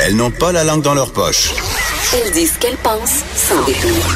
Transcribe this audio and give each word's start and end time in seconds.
Elles 0.00 0.16
n'ont 0.16 0.30
pas 0.30 0.52
la 0.52 0.64
langue 0.64 0.82
dans 0.82 0.94
leur 0.94 1.12
poche. 1.12 1.52
Elles 2.14 2.32
disent 2.32 2.52
ce 2.54 2.58
qu'elles 2.58 2.76
pensent 2.76 3.22
sans 3.34 3.64
détour. 3.64 4.14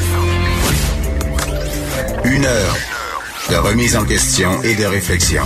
Une 2.25 2.45
heure 2.47 2.77
de 3.51 3.57
remise 3.57 3.97
en 3.97 4.05
question 4.05 4.63
et 4.63 4.75
de 4.75 4.85
réflexion. 4.85 5.43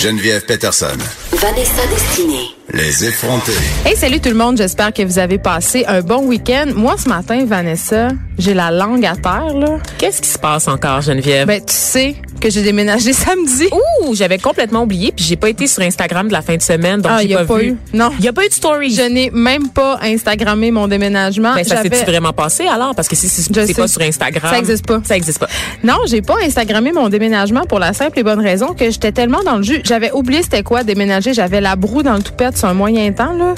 Geneviève 0.00 0.44
Peterson. 0.46 0.96
Vanessa 1.32 1.86
Destinée. 1.88 2.48
Les 2.72 3.04
effrontés. 3.04 3.52
Hey, 3.84 3.96
salut 3.96 4.20
tout 4.20 4.28
le 4.30 4.34
monde. 4.34 4.56
J'espère 4.56 4.92
que 4.92 5.02
vous 5.02 5.18
avez 5.18 5.38
passé 5.38 5.84
un 5.86 6.00
bon 6.00 6.24
week-end. 6.26 6.66
Moi, 6.74 6.96
ce 6.96 7.08
matin, 7.08 7.44
Vanessa, 7.44 8.08
j'ai 8.38 8.54
la 8.54 8.70
langue 8.70 9.04
à 9.04 9.16
terre, 9.16 9.52
là. 9.54 9.78
Qu'est-ce 9.98 10.22
qui 10.22 10.28
se 10.30 10.38
passe 10.38 10.68
encore, 10.68 11.00
Geneviève? 11.00 11.46
Ben, 11.46 11.60
tu 11.60 11.74
sais 11.74 12.16
que 12.40 12.50
j'ai 12.50 12.62
déménagé 12.62 13.12
samedi. 13.12 13.68
Ouh, 14.02 14.14
j'avais 14.14 14.38
complètement 14.38 14.82
oublié, 14.82 15.12
puis 15.14 15.24
j'ai 15.24 15.36
pas 15.36 15.48
été 15.50 15.66
sur 15.66 15.82
Instagram 15.82 16.26
de 16.28 16.32
la 16.32 16.42
fin 16.42 16.56
de 16.56 16.62
semaine, 16.62 17.00
donc 17.00 17.12
Ah, 17.14 17.18
j'ai 17.22 17.28
y 17.28 17.34
a 17.34 17.38
pas, 17.40 17.44
pas 17.44 17.58
vu. 17.58 17.66
eu. 17.68 17.76
Non. 17.92 18.10
Il 18.18 18.24
y 18.24 18.28
a 18.28 18.32
pas 18.32 18.44
eu 18.44 18.48
de 18.48 18.54
story. 18.54 18.94
Je 18.94 19.02
n'ai 19.02 19.30
même 19.30 19.68
pas 19.68 19.98
Instagrammé 20.02 20.70
mon 20.70 20.88
déménagement. 20.88 21.54
Ben, 21.54 21.64
ça 21.64 21.82
s'est-tu 21.82 22.04
vraiment 22.04 22.32
passé 22.32 22.66
alors? 22.66 22.94
Parce 22.94 23.08
que 23.08 23.14
si 23.16 23.28
c'est 23.28 23.52
pas 23.74 23.86
sur 23.88 24.02
Instagram. 24.02 24.50
Ça 24.52 24.58
existe 24.58 24.86
pas. 24.86 25.00
Ça 25.04 25.16
existe 25.16 25.38
pas. 25.38 25.48
Non, 25.84 25.98
j'ai 26.06 26.22
pas 26.22 26.36
Instagrammé 26.44 26.92
mon 26.92 27.08
déménagement 27.08 27.64
pour 27.68 27.78
la 27.78 27.92
simple 27.92 28.18
et 28.18 28.22
bonne 28.22 28.40
raison 28.40 28.68
que 28.74 28.90
j'étais 28.90 29.12
tellement 29.12 29.42
dans 29.44 29.56
le 29.56 29.62
jus. 29.62 29.80
J'avais 29.84 30.10
oublié 30.12 30.42
c'était 30.42 30.62
quoi 30.62 30.82
déménager. 30.82 31.34
J'avais 31.34 31.60
la 31.60 31.76
broue 31.76 32.02
dans 32.02 32.14
le 32.14 32.22
toupette 32.22 32.56
sur 32.56 32.68
un 32.68 32.74
moyen 32.74 33.12
temps 33.12 33.32
là. 33.32 33.54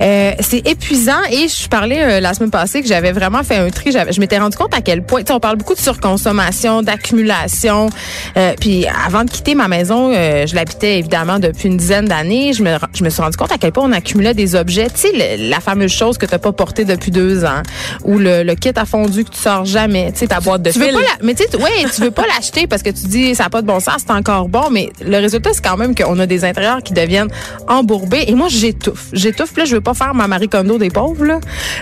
Euh, 0.00 0.32
c'est 0.40 0.66
épuisant 0.68 1.22
et 1.30 1.48
je 1.48 1.68
parlais 1.68 2.02
euh, 2.02 2.20
la 2.20 2.34
semaine 2.34 2.50
passée 2.50 2.82
que 2.82 2.88
j'avais 2.88 3.12
vraiment 3.12 3.42
fait 3.42 3.56
un 3.56 3.70
tri. 3.70 3.92
J'avais- 3.92 4.12
Je 4.12 4.20
m'étais 4.20 4.38
rendu 4.38 4.56
compte 4.56 4.74
à 4.74 4.80
quel 4.80 5.02
point. 5.02 5.22
On 5.30 5.40
parle 5.40 5.56
beaucoup 5.56 5.74
de 5.74 5.80
surconsommation, 5.80 6.82
d'accumulation. 6.82 7.88
Euh, 8.36 8.54
puis 8.60 8.86
avant 9.06 9.24
de 9.24 9.30
quitter 9.30 9.54
ma 9.54 9.68
maison, 9.68 10.12
euh, 10.12 10.46
je 10.46 10.54
l'habitais 10.54 10.98
évidemment 10.98 11.38
depuis 11.38 11.68
une 11.68 11.76
dizaine 11.76 12.06
d'années. 12.06 12.52
Je 12.52 12.62
me, 12.62 12.76
je 12.94 13.04
me 13.04 13.10
suis 13.10 13.22
rendu 13.22 13.36
compte 13.36 13.52
à 13.52 13.58
quel 13.58 13.72
point 13.72 13.84
on 13.84 13.92
accumulait 13.92 14.34
des 14.34 14.54
objets. 14.54 14.88
Tu 14.90 15.08
sais, 15.08 15.36
la 15.38 15.60
fameuse 15.60 15.92
chose 15.92 16.18
que 16.18 16.26
t'as 16.26 16.38
pas 16.38 16.52
portée 16.52 16.84
depuis 16.84 17.10
deux 17.10 17.44
ans, 17.44 17.62
ou 18.04 18.18
le, 18.18 18.42
le 18.42 18.54
kit 18.54 18.70
à 18.74 18.84
fondu 18.84 19.24
que 19.24 19.30
tu 19.30 19.38
sors 19.40 19.64
jamais. 19.64 20.12
Tu 20.12 20.20
sais, 20.20 20.26
ta 20.28 20.40
boîte 20.40 20.62
de 20.62 20.70
tu 20.70 20.78
veux 20.78 20.86
pas 20.86 21.00
la- 21.00 21.24
mais 21.26 21.34
tu 21.34 21.42
sais, 21.44 21.48
tu- 21.50 21.56
ouais, 21.56 21.70
tu 21.94 22.00
veux 22.02 22.10
pas 22.10 22.24
l'acheter 22.26 22.66
parce 22.66 22.82
que 22.82 22.90
tu 22.90 23.06
dis 23.06 23.34
ça 23.34 23.44
n'a 23.44 23.50
pas 23.50 23.62
de 23.62 23.66
bon 23.66 23.80
sens, 23.80 23.96
c'est 24.06 24.12
encore 24.12 24.48
bon, 24.48 24.70
mais 24.70 24.90
le 25.04 25.16
résultat 25.18 25.50
c'est 25.52 25.64
quand 25.64 25.76
même 25.76 25.94
qu'on 25.94 26.18
a 26.18 26.26
des 26.26 26.44
intérieurs 26.44 26.82
qui 26.82 26.92
deviennent 26.92 27.28
embourbés 27.68 28.24
et 28.26 28.34
moi 28.34 28.48
j'étouffe, 28.48 29.06
j'étouffe. 29.12 29.56
Là, 29.56 29.64
je 29.64 29.74
veux 29.74 29.80
pas 29.84 29.94
faire 29.94 30.14
ma 30.14 30.26
Marie 30.26 30.48
Kondo 30.48 30.78
des 30.78 30.90
pauvres 30.90 31.24
là, 31.24 31.40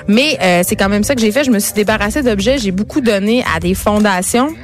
mais 0.09 0.37
euh, 0.43 0.63
c'est 0.67 0.77
quand 0.77 0.89
même 0.89 1.05
ça 1.05 1.15
que 1.15 1.21
j'ai 1.21 1.33
fait. 1.33 1.45
Je 1.45 1.51
me 1.51 1.59
suis 1.59 1.73
débarrassée 1.73 2.23
d'objets, 2.23 2.59
j'ai 2.59 2.73
beaucoup 2.73 3.01
donné 3.01 3.45
à 3.57 3.61
des 3.61 3.75
fondations. 3.75 4.55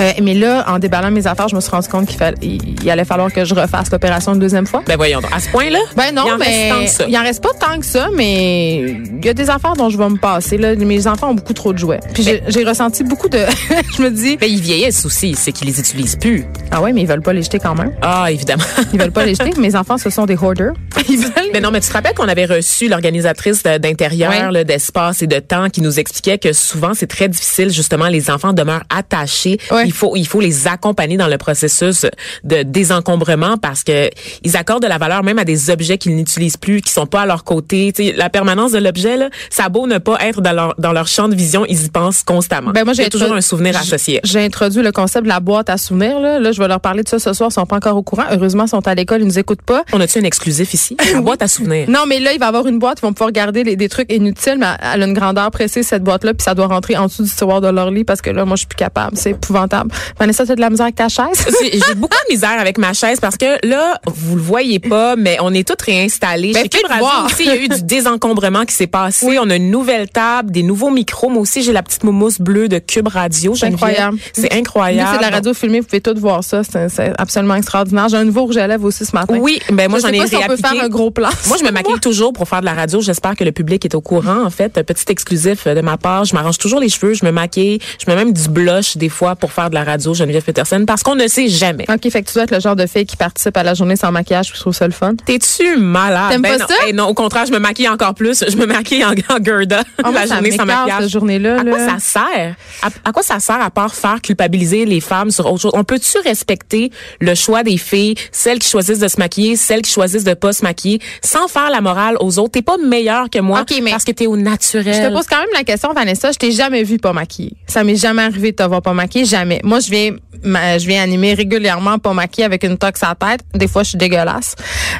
Euh, 0.00 0.10
mais 0.22 0.34
là, 0.34 0.64
en 0.68 0.78
déballant 0.78 1.10
mes 1.10 1.26
affaires, 1.26 1.48
je 1.48 1.54
me 1.56 1.60
suis 1.60 1.70
rendu 1.70 1.88
compte 1.88 2.06
qu'il 2.06 2.18
fallait, 2.18 2.36
il 2.42 2.90
allait 2.90 3.04
falloir 3.04 3.32
que 3.32 3.44
je 3.44 3.54
refasse 3.54 3.90
l'opération 3.90 4.34
une 4.34 4.40
deuxième 4.40 4.66
fois. 4.66 4.82
Ben 4.86 4.96
voyons 4.96 5.20
donc. 5.20 5.30
À 5.34 5.40
ce 5.40 5.48
point-là? 5.50 5.78
Ben 5.96 6.12
non, 6.14 6.24
il 6.26 6.32
en 6.32 6.38
mais 6.38 6.44
reste 6.44 6.68
tant 6.70 6.84
que 6.84 6.90
ça. 6.90 7.04
il 7.08 7.16
en 7.18 7.22
reste 7.22 7.42
pas 7.42 7.50
tant 7.58 7.78
que 7.78 7.86
ça, 7.86 8.08
mais 8.14 8.76
il 8.80 9.24
y 9.24 9.28
a 9.28 9.34
des 9.34 9.50
affaires 9.50 9.74
dont 9.74 9.90
je 9.90 9.98
vais 9.98 10.08
me 10.08 10.16
passer. 10.16 10.56
Là. 10.58 10.74
Mes 10.74 11.06
enfants 11.06 11.30
ont 11.30 11.34
beaucoup 11.34 11.52
trop 11.52 11.72
de 11.72 11.78
jouets. 11.78 12.00
Puis 12.12 12.22
j'ai- 12.22 12.42
j'ai 12.48 12.64
ressenti 12.64 13.04
beaucoup 13.04 13.28
de... 13.28 13.38
je 13.96 14.02
me 14.02 14.10
dis, 14.10 14.36
Ben, 14.36 14.50
ils 14.50 14.60
vieillissent 14.60 15.04
aussi, 15.04 15.34
c'est 15.34 15.52
qu'ils 15.52 15.68
les 15.68 15.78
utilisent 15.78 16.16
plus. 16.16 16.44
ah 16.70 16.80
ouais, 16.80 16.92
mais 16.92 17.02
ils 17.02 17.06
veulent 17.08 17.22
pas 17.22 17.32
les 17.32 17.42
jeter 17.42 17.58
quand 17.58 17.74
même. 17.74 17.92
Ah, 18.02 18.30
évidemment. 18.30 18.64
Ils 18.92 18.98
veulent 18.98 19.12
pas 19.12 19.24
les 19.24 19.34
jeter. 19.34 19.52
Mes 19.58 19.74
enfants, 19.76 19.98
ce 19.98 20.10
sont 20.10 20.26
des 20.26 20.36
hoarders. 20.36 20.72
Ils 21.08 21.18
veulent... 21.18 21.32
Mais 21.52 21.60
non, 21.60 21.70
mais 21.70 21.80
tu 21.80 21.88
te 21.88 21.92
rappelles 21.92 22.14
qu'on 22.14 22.28
avait 22.28 22.44
reçu 22.46 22.88
l'organisatrice 22.88 23.62
d'intérieur, 23.62 24.50
là, 24.50 24.64
d'espace 24.64 25.22
et 25.22 25.26
de 25.26 25.38
temps 25.38 25.68
qui 25.70 25.80
nous 25.80 25.98
expliquait 25.98 26.38
que 26.38 26.52
souvent 26.52 26.92
c'est 26.94 27.06
très 27.06 27.28
difficile 27.28 27.70
justement 27.70 28.08
les 28.08 28.30
enfants 28.30 28.52
demeurent 28.52 28.84
attachés. 28.94 29.58
Ouais. 29.84 29.88
Il 29.88 29.92
faut 29.92 30.16
il 30.16 30.26
faut 30.26 30.40
les 30.40 30.66
accompagner 30.68 31.16
dans 31.16 31.28
le 31.28 31.38
processus 31.38 32.06
de 32.44 32.62
désencombrement 32.62 33.56
parce 33.56 33.82
que 33.84 34.10
ils 34.42 34.56
accordent 34.56 34.82
de 34.82 34.88
la 34.88 34.98
valeur 34.98 35.22
même 35.22 35.38
à 35.38 35.44
des 35.44 35.70
objets 35.70 35.98
qu'ils 35.98 36.16
n'utilisent 36.16 36.56
plus, 36.56 36.80
qui 36.82 36.92
sont 36.92 37.06
pas 37.06 37.22
à 37.22 37.26
leur 37.26 37.44
côté. 37.44 37.92
La 38.16 38.30
permanence 38.30 38.72
de 38.72 38.78
l'objet 38.78 39.16
là, 39.16 39.28
ça 39.50 39.64
a 39.64 39.68
beau 39.68 39.86
ne 39.86 39.98
pas 39.98 40.18
être 40.20 40.40
dans 40.40 40.52
leur 40.52 40.74
dans 40.78 40.92
leur 40.92 41.06
champ 41.06 41.28
de 41.28 41.34
vision, 41.34 41.64
ils 41.68 41.84
y 41.86 41.88
pensent 41.88 42.22
constamment. 42.22 42.70
Ben, 42.72 42.84
moi, 42.84 42.92
j'ai 42.94 43.08
toujours 43.08 43.32
un 43.32 43.40
souvenir 43.40 43.76
associé. 43.76 44.20
J'ai 44.24 44.44
introduit 44.44 44.82
le 44.82 44.92
concept 44.92 45.24
de 45.24 45.28
la 45.28 45.40
boîte 45.40 45.70
à 45.70 45.76
souvenirs. 45.78 46.18
Là, 46.20 46.38
là 46.38 46.52
je 46.52 46.60
vais 46.60 46.68
leur 46.68 46.80
parler 46.80 47.02
de 47.02 47.08
ça 47.08 47.18
ce 47.18 47.32
soir. 47.32 47.50
Ils 47.50 47.54
sont 47.54 47.66
pas 47.66 47.76
encore 47.76 47.96
au 47.96 48.02
courant. 48.02 48.24
Heureusement, 48.30 48.64
ils 48.64 48.68
sont 48.70 48.86
à 48.86 48.94
l'école. 48.94 49.20
Ils 49.22 49.26
nous 49.26 49.38
écoutent 49.38 49.62
pas. 49.62 49.84
On 49.92 50.00
a-tu 50.00 50.18
un 50.18 50.24
exclusif 50.24 50.72
ici? 50.74 50.96
La 51.14 51.20
boîte 51.20 51.42
à 51.42 51.48
souvenirs. 51.48 51.88
Non, 51.88 52.04
mais 52.08 52.20
là, 52.20 52.32
il 52.32 52.38
va 52.38 52.46
y 52.46 52.48
avoir 52.48 52.66
une 52.66 52.78
boîte. 52.78 52.98
Ils 53.00 53.06
vont 53.06 53.12
pouvoir 53.12 53.32
garder 53.32 53.64
les- 53.64 53.76
des 53.76 53.88
trucs 53.88 54.10
inutiles, 54.12 54.56
mais 54.58 54.66
elle 54.94 55.02
a 55.02 55.06
une 55.06 55.14
grandeur 55.14 55.50
précise, 55.50 55.86
cette 55.86 56.02
boîte-là, 56.02 56.34
puis 56.34 56.42
ça 56.44 56.54
doit 56.54 56.66
rentrer 56.66 56.96
en 56.96 57.06
dessous 57.06 57.22
du 57.22 57.30
tiroir 57.30 57.60
de 57.60 57.68
leur 57.68 57.90
lit 57.90 58.04
parce 58.04 58.20
que 58.22 58.30
là, 58.30 58.44
moi, 58.44 58.56
je 58.56 58.60
suis 58.60 58.66
plus 58.68 58.76
capable. 58.76 59.16
C'est 59.16 59.30
épouvantable. 59.30 59.73
Vanessa, 60.18 60.46
t'as 60.46 60.54
de 60.54 60.60
la 60.60 60.70
misère 60.70 60.84
avec 60.84 60.96
ta 60.96 61.08
chaise? 61.08 61.46
J'ai 61.62 61.94
beaucoup 61.94 62.16
de 62.28 62.32
misère 62.32 62.58
avec 62.58 62.78
ma 62.78 62.92
chaise 62.92 63.18
parce 63.20 63.36
que 63.36 63.66
là, 63.66 64.00
vous 64.06 64.36
le 64.36 64.42
voyez 64.42 64.78
pas, 64.78 65.16
mais 65.16 65.38
on 65.40 65.52
est 65.52 65.66
toutes 65.66 65.82
réinstallées. 65.82 66.52
Ben, 66.52 66.62
Chez 66.62 66.68
Cube 66.68 66.86
Radio 66.88 67.26
aussi, 67.26 67.44
il 67.44 67.46
y 67.46 67.50
a 67.50 67.56
eu 67.56 67.68
du 67.68 67.82
désencombrement 67.82 68.64
qui 68.64 68.74
s'est 68.74 68.86
passé. 68.86 69.38
On 69.38 69.50
a 69.50 69.56
une 69.56 69.70
nouvelle 69.70 70.08
table, 70.08 70.50
des 70.50 70.62
nouveaux 70.62 70.90
micros. 70.90 71.28
Moi 71.28 71.42
aussi, 71.42 71.62
j'ai 71.62 71.72
la 71.72 71.82
petite 71.82 72.04
moumousse 72.04 72.40
bleue 72.40 72.68
de 72.68 72.78
Cube 72.78 73.08
Radio. 73.08 73.54
C'est 73.54 73.66
incroyable. 73.66 74.18
C'est 74.32 74.52
incroyable. 74.54 75.10
C'est 75.12 75.18
de 75.18 75.22
la 75.22 75.30
radio 75.30 75.54
filmée, 75.54 75.80
vous 75.80 75.86
pouvez 75.86 76.00
tout 76.00 76.14
voir 76.16 76.44
ça. 76.44 76.62
C'est 76.64 77.12
absolument 77.18 77.54
extraordinaire. 77.54 78.08
J'ai 78.08 78.16
un 78.16 78.24
nouveau 78.24 78.44
rouge 78.44 78.56
à 78.56 78.66
lèvres 78.66 78.84
aussi 78.84 79.04
ce 79.04 79.14
matin. 79.14 79.36
Oui, 79.38 79.60
ben 79.70 79.88
moi 79.90 79.98
je 79.98 80.06
j'en 80.06 80.12
ai 80.12 80.26
si 80.26 80.36
on 80.36 80.46
peut 80.46 80.56
faire 80.56 80.82
un 80.82 80.88
gros 80.88 81.10
plan. 81.10 81.28
Moi, 81.48 81.56
je 81.58 81.64
me 81.64 81.70
maquille 81.70 82.00
toujours 82.00 82.32
pour 82.32 82.48
faire 82.48 82.60
de 82.60 82.66
la 82.66 82.74
radio. 82.74 83.00
J'espère 83.00 83.36
que 83.36 83.44
le 83.44 83.52
public 83.52 83.84
est 83.84 83.94
au 83.94 84.00
courant. 84.00 84.44
En 84.44 84.50
fait, 84.50 84.72
petit 84.82 85.04
exclusif 85.08 85.66
de 85.66 85.80
ma 85.80 85.96
part, 85.96 86.24
je 86.24 86.34
m'arrange 86.34 86.58
toujours 86.58 86.80
les 86.80 86.88
cheveux, 86.88 87.14
je 87.14 87.24
me 87.24 87.30
maquille, 87.30 87.78
je 87.98 88.10
mets 88.10 88.16
même 88.16 88.32
du 88.32 88.48
blush 88.48 88.96
des 88.96 89.08
fois 89.08 89.36
pour 89.36 89.52
faire 89.52 89.63
de 89.70 89.74
la 89.74 89.84
radio, 89.84 90.14
Geneviève 90.14 90.42
Peterson, 90.44 90.84
parce 90.86 91.02
qu'on 91.02 91.14
ne 91.14 91.26
sait 91.28 91.48
jamais. 91.48 91.84
OK, 91.88 92.10
fait 92.10 92.22
que 92.22 92.28
tu 92.28 92.34
dois 92.34 92.44
être 92.44 92.50
le 92.52 92.60
genre 92.60 92.76
de 92.76 92.86
fille 92.86 93.06
qui 93.06 93.16
participe 93.16 93.56
à 93.56 93.62
la 93.62 93.74
journée 93.74 93.96
sans 93.96 94.10
maquillage, 94.12 94.48
puis 94.48 94.56
je 94.56 94.60
trouve 94.60 94.74
ça 94.74 94.86
le 94.86 94.92
fun. 94.92 95.14
T'es-tu 95.24 95.76
malade? 95.76 96.30
T'aimes 96.30 96.42
Ben 96.42 96.52
pas 96.52 96.58
non. 96.58 96.66
ça? 96.68 96.92
Non, 96.92 97.04
au 97.08 97.14
contraire, 97.14 97.46
je 97.46 97.52
me 97.52 97.58
maquille 97.58 97.88
encore 97.88 98.14
plus. 98.14 98.44
Je 98.48 98.56
me 98.56 98.66
maquille 98.66 99.04
en, 99.04 99.10
en 99.12 99.42
Gerda 99.44 99.82
Ah, 100.02 100.10
moi, 100.10 100.24
la 100.24 100.26
journée 100.34 100.50
sans 100.52 100.64
maquillage. 100.64 101.00
cette 101.02 101.10
journée-là. 101.10 101.60
À 101.60 101.64
quoi 101.64 101.78
là. 101.78 101.98
ça 101.98 102.20
sert? 102.20 102.54
À, 102.82 102.88
à 103.08 103.12
quoi 103.12 103.22
ça 103.22 103.40
sert 103.40 103.60
à 103.60 103.70
part 103.70 103.94
faire 103.94 104.20
culpabiliser 104.20 104.84
les 104.84 105.00
femmes 105.00 105.30
sur 105.30 105.46
autre 105.50 105.62
chose? 105.62 105.72
On 105.74 105.84
peut-tu 105.84 106.18
respecter 106.24 106.90
le 107.20 107.34
choix 107.34 107.62
des 107.62 107.76
filles, 107.76 108.14
celles 108.32 108.58
qui 108.58 108.68
choisissent 108.68 108.98
de 108.98 109.08
se 109.08 109.18
maquiller, 109.18 109.56
celles 109.56 109.82
qui 109.82 109.90
choisissent 109.92 110.24
de 110.24 110.34
pas 110.34 110.52
se 110.52 110.62
maquiller, 110.62 111.00
sans 111.22 111.48
faire 111.48 111.70
la 111.70 111.80
morale 111.80 112.16
aux 112.20 112.38
autres? 112.38 112.52
T'es 112.52 112.62
pas 112.62 112.76
meilleure 112.76 113.30
que 113.30 113.38
moi 113.38 113.64
mais 113.82 113.90
parce 113.90 114.04
que 114.04 114.12
t'es 114.12 114.26
au 114.26 114.36
naturel. 114.36 114.94
Je 114.94 115.08
te 115.08 115.12
pose 115.12 115.26
quand 115.26 115.38
même 115.38 115.48
la 115.54 115.64
question, 115.64 115.92
Vanessa. 115.92 116.32
Je 116.32 116.38
t'ai 116.38 116.52
jamais 116.52 116.82
vu 116.84 116.98
pas 116.98 117.12
maquillée. 117.12 117.52
Ça 117.66 117.82
m'est 117.84 117.96
jamais 117.96 118.22
arrivé 118.22 118.50
de 118.52 118.56
te 118.56 118.62
voir 118.62 118.82
pas 118.82 118.92
maquillée, 118.92 119.24
jamais. 119.24 119.53
Moi, 119.62 119.80
je 119.80 119.90
viens, 119.90 120.12
ma- 120.42 120.78
je 120.78 120.86
viens 120.86 121.02
animer 121.02 121.34
régulièrement 121.34 121.98
pas 121.98 122.12
maquillée 122.12 122.44
avec 122.44 122.64
une 122.64 122.76
tox 122.78 123.02
à 123.02 123.14
la 123.20 123.30
tête. 123.36 123.40
Des 123.54 123.68
fois, 123.68 123.82
je 123.82 123.90
suis 123.90 123.98
dégueulasse. 123.98 124.54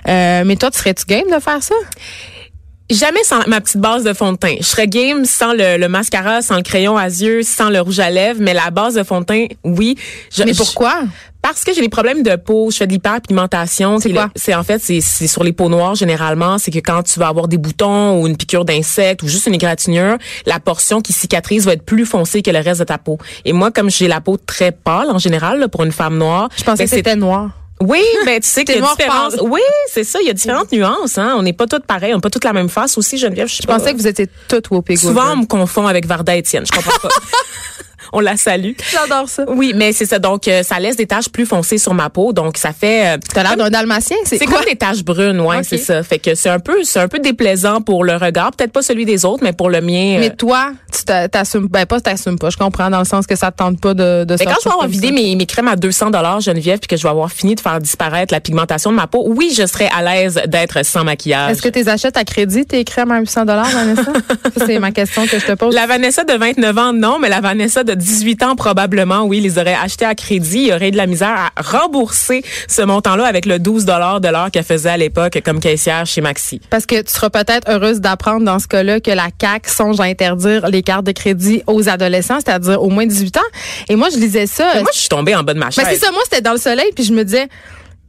Euh, 0.09 0.43
mais 0.47 0.57
toi, 0.57 0.71
tu 0.71 0.79
serais-tu 0.79 1.05
game 1.07 1.27
de 1.35 1.41
faire 1.41 1.63
ça? 1.63 1.75
Jamais 2.91 3.25
sans 3.25 3.47
ma 3.47 3.63
petite 3.63 3.79
base 3.81 4.05
de 4.05 4.13
fond 4.13 4.33
de 4.33 4.37
teint. 4.37 4.57
Je 4.61 4.65
serais 4.67 4.87
game 4.87 5.25
sans 5.25 5.55
le, 5.55 5.79
le 5.79 5.89
mascara, 5.89 6.43
sans 6.43 6.57
le 6.57 6.63
crayon 6.63 6.99
à 6.99 7.07
yeux, 7.07 7.43
sans 7.43 7.71
le 7.71 7.81
rouge 7.81 7.99
à 7.99 8.11
lèvres, 8.11 8.41
mais 8.43 8.53
la 8.53 8.71
base 8.71 8.95
de 8.95 9.03
fond 9.03 9.21
de 9.21 9.25
teint, 9.25 9.47
oui. 9.65 9.97
Je- 10.31 10.43
Mais 10.43 10.53
je- 10.53 10.59
pourquoi? 10.59 11.01
Parce 11.45 11.63
que 11.63 11.75
j'ai 11.75 11.83
des 11.83 11.91
problèmes 11.91 12.23
de 12.23 12.37
peau, 12.37 12.71
je 12.71 12.79
fais 12.79 12.87
de 12.87 12.93
l'hyperpigmentation. 12.93 14.01
C'est 14.01 14.13
quoi? 14.15 14.31
C'est 14.35 14.55
en 14.55 14.63
fait 14.63 14.79
c'est 14.81 15.01
sur 15.27 15.45
les 15.45 15.53
peaux 15.53 15.69
noires 15.69 15.95
généralement, 15.95 16.57
c'est 16.57 16.71
que 16.71 16.79
quand 16.79 17.03
tu 17.03 17.21
vas 17.21 17.29
avoir 17.29 17.49
des 17.49 17.59
boutons 17.59 18.19
ou 18.19 18.27
une 18.27 18.35
piqûre 18.39 18.65
d'insecte 18.65 19.23
ou 19.23 19.29
juste 19.29 19.47
une 19.47 19.53
égratignure, 19.55 20.17
la 20.47 20.59
portion 20.59 21.03
qui 21.03 21.13
cicatrise 21.13 21.67
va 21.67 21.75
être 21.75 21.85
plus 21.85 22.07
foncée 22.07 22.41
que 22.41 22.51
le 22.51 22.61
reste 22.61 22.81
de 22.81 22.85
ta 22.85 22.97
peau. 22.97 23.19
Et 23.45 23.53
moi 23.53 23.71
comme 23.71 23.91
j'ai 23.91 24.09
la 24.09 24.23
peau 24.23 24.39
très 24.39 24.73
pâle 24.73 25.11
en 25.11 25.19
général 25.19 25.59
là, 25.61 25.69
pour 25.69 25.85
une 25.85 25.93
femme 25.93 26.17
noire, 26.17 26.49
Je 26.57 26.65
pensais 26.65 26.85
ben, 26.85 26.89
que 26.89 26.97
c'était 26.97 27.15
noir. 27.17 27.51
oui, 27.83 28.03
ben 28.25 28.41
tu 28.41 28.49
sais 28.49 28.65
qu'il 28.65 28.77
y 28.77 28.79
a 28.79 28.81
différentes. 28.81 29.37
Oui, 29.43 29.61
c'est 29.93 30.05
ça, 30.05 30.21
il 30.23 30.27
y 30.27 30.31
a 30.31 30.33
différentes 30.33 30.73
nuances 30.73 31.19
hein, 31.19 31.35
on 31.37 31.43
n'est 31.43 31.53
pas 31.53 31.67
toutes 31.67 31.85
pareilles, 31.85 32.13
on 32.15 32.17
n'a 32.17 32.21
pas 32.23 32.31
toutes 32.31 32.45
la 32.45 32.55
même 32.55 32.71
face 32.71 32.97
aussi 32.97 33.19
Geneviève, 33.19 33.49
je, 33.49 33.57
Je 33.61 33.67
pas. 33.67 33.77
pensais 33.77 33.93
que 33.93 33.99
vous 33.99 34.07
étiez 34.09 34.29
toutes 34.49 34.71
Whoopi 34.71 34.97
souvent 34.97 35.33
on 35.35 35.37
me 35.37 35.47
confond 35.47 35.87
avec 35.87 36.07
Varda 36.07 36.35
Étienne, 36.37 36.65
je 36.65 36.73
comprends 36.73 36.99
pas. 37.03 37.11
on 38.15 38.21
la 38.21 38.37
salue. 38.37 38.73
J'adore 38.91 39.29
ça. 39.29 39.45
Oui, 39.49 39.73
mais 39.75 39.93
c'est 39.93 40.07
ça. 40.07 40.19
Donc, 40.19 40.49
euh, 40.49 40.63
ça 40.63 40.79
laisse 40.81 40.97
des 40.97 41.07
taches 41.07 41.29
plus 41.29 41.45
foncées 41.47 41.79
sur 41.79 41.93
ma 41.95 42.09
peau. 42.11 42.33
Donc, 42.33 42.57
ça 42.57 42.73
fait. 42.73 43.15
euh, 43.15 43.19
T'as 43.35 43.43
l'air 43.43 43.57
d'un 43.57 43.69
dalmatien, 43.71 44.17
c'est 44.25 44.39
c'est 44.39 44.47
quoi? 44.47 44.59
comme 44.61 44.67
des 44.67 44.77
taches 44.77 45.05
brunes, 45.05 45.41
ouais, 45.41 45.63
c'est 45.63 45.79
ça. 45.79 46.03
Fait 46.03 46.19
que 46.19 46.35
c'est 46.35 46.49
un 46.49 46.59
peu, 46.61 46.83
c'est 46.85 47.01
un 47.01 47.09
peu 47.09 47.19
déplaisant 47.19 47.81
pour 47.81 48.05
le 48.05 48.17
regard. 48.17 48.53
Peut-être 48.53 48.73
pas 48.73 48.83
celui 48.83 49.05
des 49.05 49.25
autres, 49.25 49.43
mais 49.43 49.53
pour 49.53 49.69
le 49.69 49.81
mien. 49.81 50.17
Mais 50.19 50.31
euh, 50.31 50.37
toi, 50.37 50.71
tu 50.97 51.05
t'a- 51.05 51.29
t'assumes, 51.29 51.67
ben 51.69 51.85
pas 51.87 52.01
t'assumes 52.01 52.39
pas, 52.39 52.51
je 52.51 52.57
comprends 52.57 52.89
dans 52.91 53.01
le 53.01 53.05
sens 53.05 53.27
que 53.27 53.37
ça 53.37 53.51
te 53.51 53.59
tente 53.59 53.81
pas 53.81 53.95
de, 53.95 54.25
de 54.25 54.37
mais 54.39 54.45
quand 54.47 54.55
je 54.63 54.69
vais 54.69 54.73
avoir 54.73 54.89
vidé 54.89 55.11
mes, 55.11 55.35
mes 55.37 55.47
crèmes 55.47 55.69
à 55.69 55.77
200 55.77 56.11
dollars 56.11 56.41
Geneviève 56.41 56.79
puis 56.79 56.89
que 56.89 56.97
je 56.97 57.03
vais 57.03 57.09
avoir 57.09 57.31
fini 57.31 57.55
de 57.55 57.61
faire 57.61 57.81
disparaître 57.81 58.33
la 58.33 58.41
pigmentation 58.41 58.91
de 58.91 58.97
ma 58.97 59.07
peau, 59.07 59.25
oui, 59.27 59.53
je 59.57 59.67
serais 59.67 59.89
à 59.97 60.03
l'aise 60.03 60.41
d'être 60.47 60.85
sans 60.85 61.03
maquillage. 61.05 61.53
Est-ce 61.53 61.63
que 61.63 61.69
tu 61.69 61.79
les 61.81 61.89
achètes 61.89 62.17
à 62.17 62.25
crédit, 62.25 62.65
tes 62.67 62.85
crèmes 62.85 63.11
à 63.11 63.19
800 63.19 63.45
Vanessa? 63.47 64.03
Ça, 64.57 64.67
c'est 64.67 64.79
ma 64.79 64.93
question 64.93 65.27
que 65.27 65.39
je 65.39 65.45
te 65.47 65.53
pose. 65.53 65.75
La 65.75 65.87
Vanessa 65.87 66.25
de 66.25 66.33
29 66.35 66.79
ans, 66.79 66.93
non, 66.93 67.19
mais 67.19 67.29
la 67.29 67.41
Vanessa 67.41 67.83
de 67.85 67.95
18 68.05 68.43
ans, 68.43 68.57
probablement, 68.57 69.25
oui, 69.25 69.41
les 69.41 69.59
aurait 69.59 69.75
achetés 69.75 70.05
à 70.05 70.15
crédit. 70.15 70.59
Il 70.59 70.69
y 70.69 70.73
aurait 70.73 70.91
de 70.91 70.97
la 70.97 71.07
misère 71.07 71.35
à 71.35 71.63
rembourser 71.63 72.45
ce 72.69 72.83
montant-là 72.83 73.25
avec 73.25 73.47
le 73.47 73.59
12 73.59 73.85
de 73.85 74.31
l'heure 74.31 74.51
qu'elle 74.53 74.65
faisait 74.65 74.91
à 74.91 74.97
l'époque 74.97 75.41
comme 75.45 75.59
caissière 75.59 76.07
chez 76.07 76.21
Maxi. 76.21 76.61
Parce 76.71 76.87
que 76.87 77.01
tu 77.01 77.13
seras 77.13 77.31
peut-être 77.31 77.69
heureuse 77.69 78.01
d'apprendre 78.01 78.45
dans 78.45 78.59
ce 78.59 78.69
cas-là 78.69 79.01
que 79.01 79.11
la 79.11 79.29
CAQ 79.41 79.71
songe 79.71 80.01
à 80.01 80.05
interdire 80.05 80.69
les 80.69 80.83
cartes 80.83 81.05
de 81.05 81.13
crédit 81.13 81.63
aux 81.67 81.89
adolescents, 81.89 82.39
c'est-à-dire 82.45 82.83
au 82.83 82.91
moins 82.91 83.07
18 83.07 83.37
ans. 83.39 83.41
Et 83.89 83.97
moi, 83.97 84.09
je 84.13 84.19
lisais 84.19 84.47
ça. 84.47 84.71
Mais 84.75 84.83
moi, 84.83 84.91
je 84.93 85.01
suis 85.01 85.09
tombée 85.09 85.35
en 85.35 85.43
bas 85.43 85.55
de 85.55 85.59
ma 85.59 85.71
chaise. 85.71 85.85
Ben, 85.85 85.91
c'est 85.93 86.05
ça, 86.05 86.13
moi, 86.13 86.21
c'était 86.25 86.43
dans 86.43 86.53
le 86.53 86.59
soleil, 86.59 86.91
puis 86.95 87.05
je 87.05 87.13
me 87.13 87.25
disais, 87.25 87.49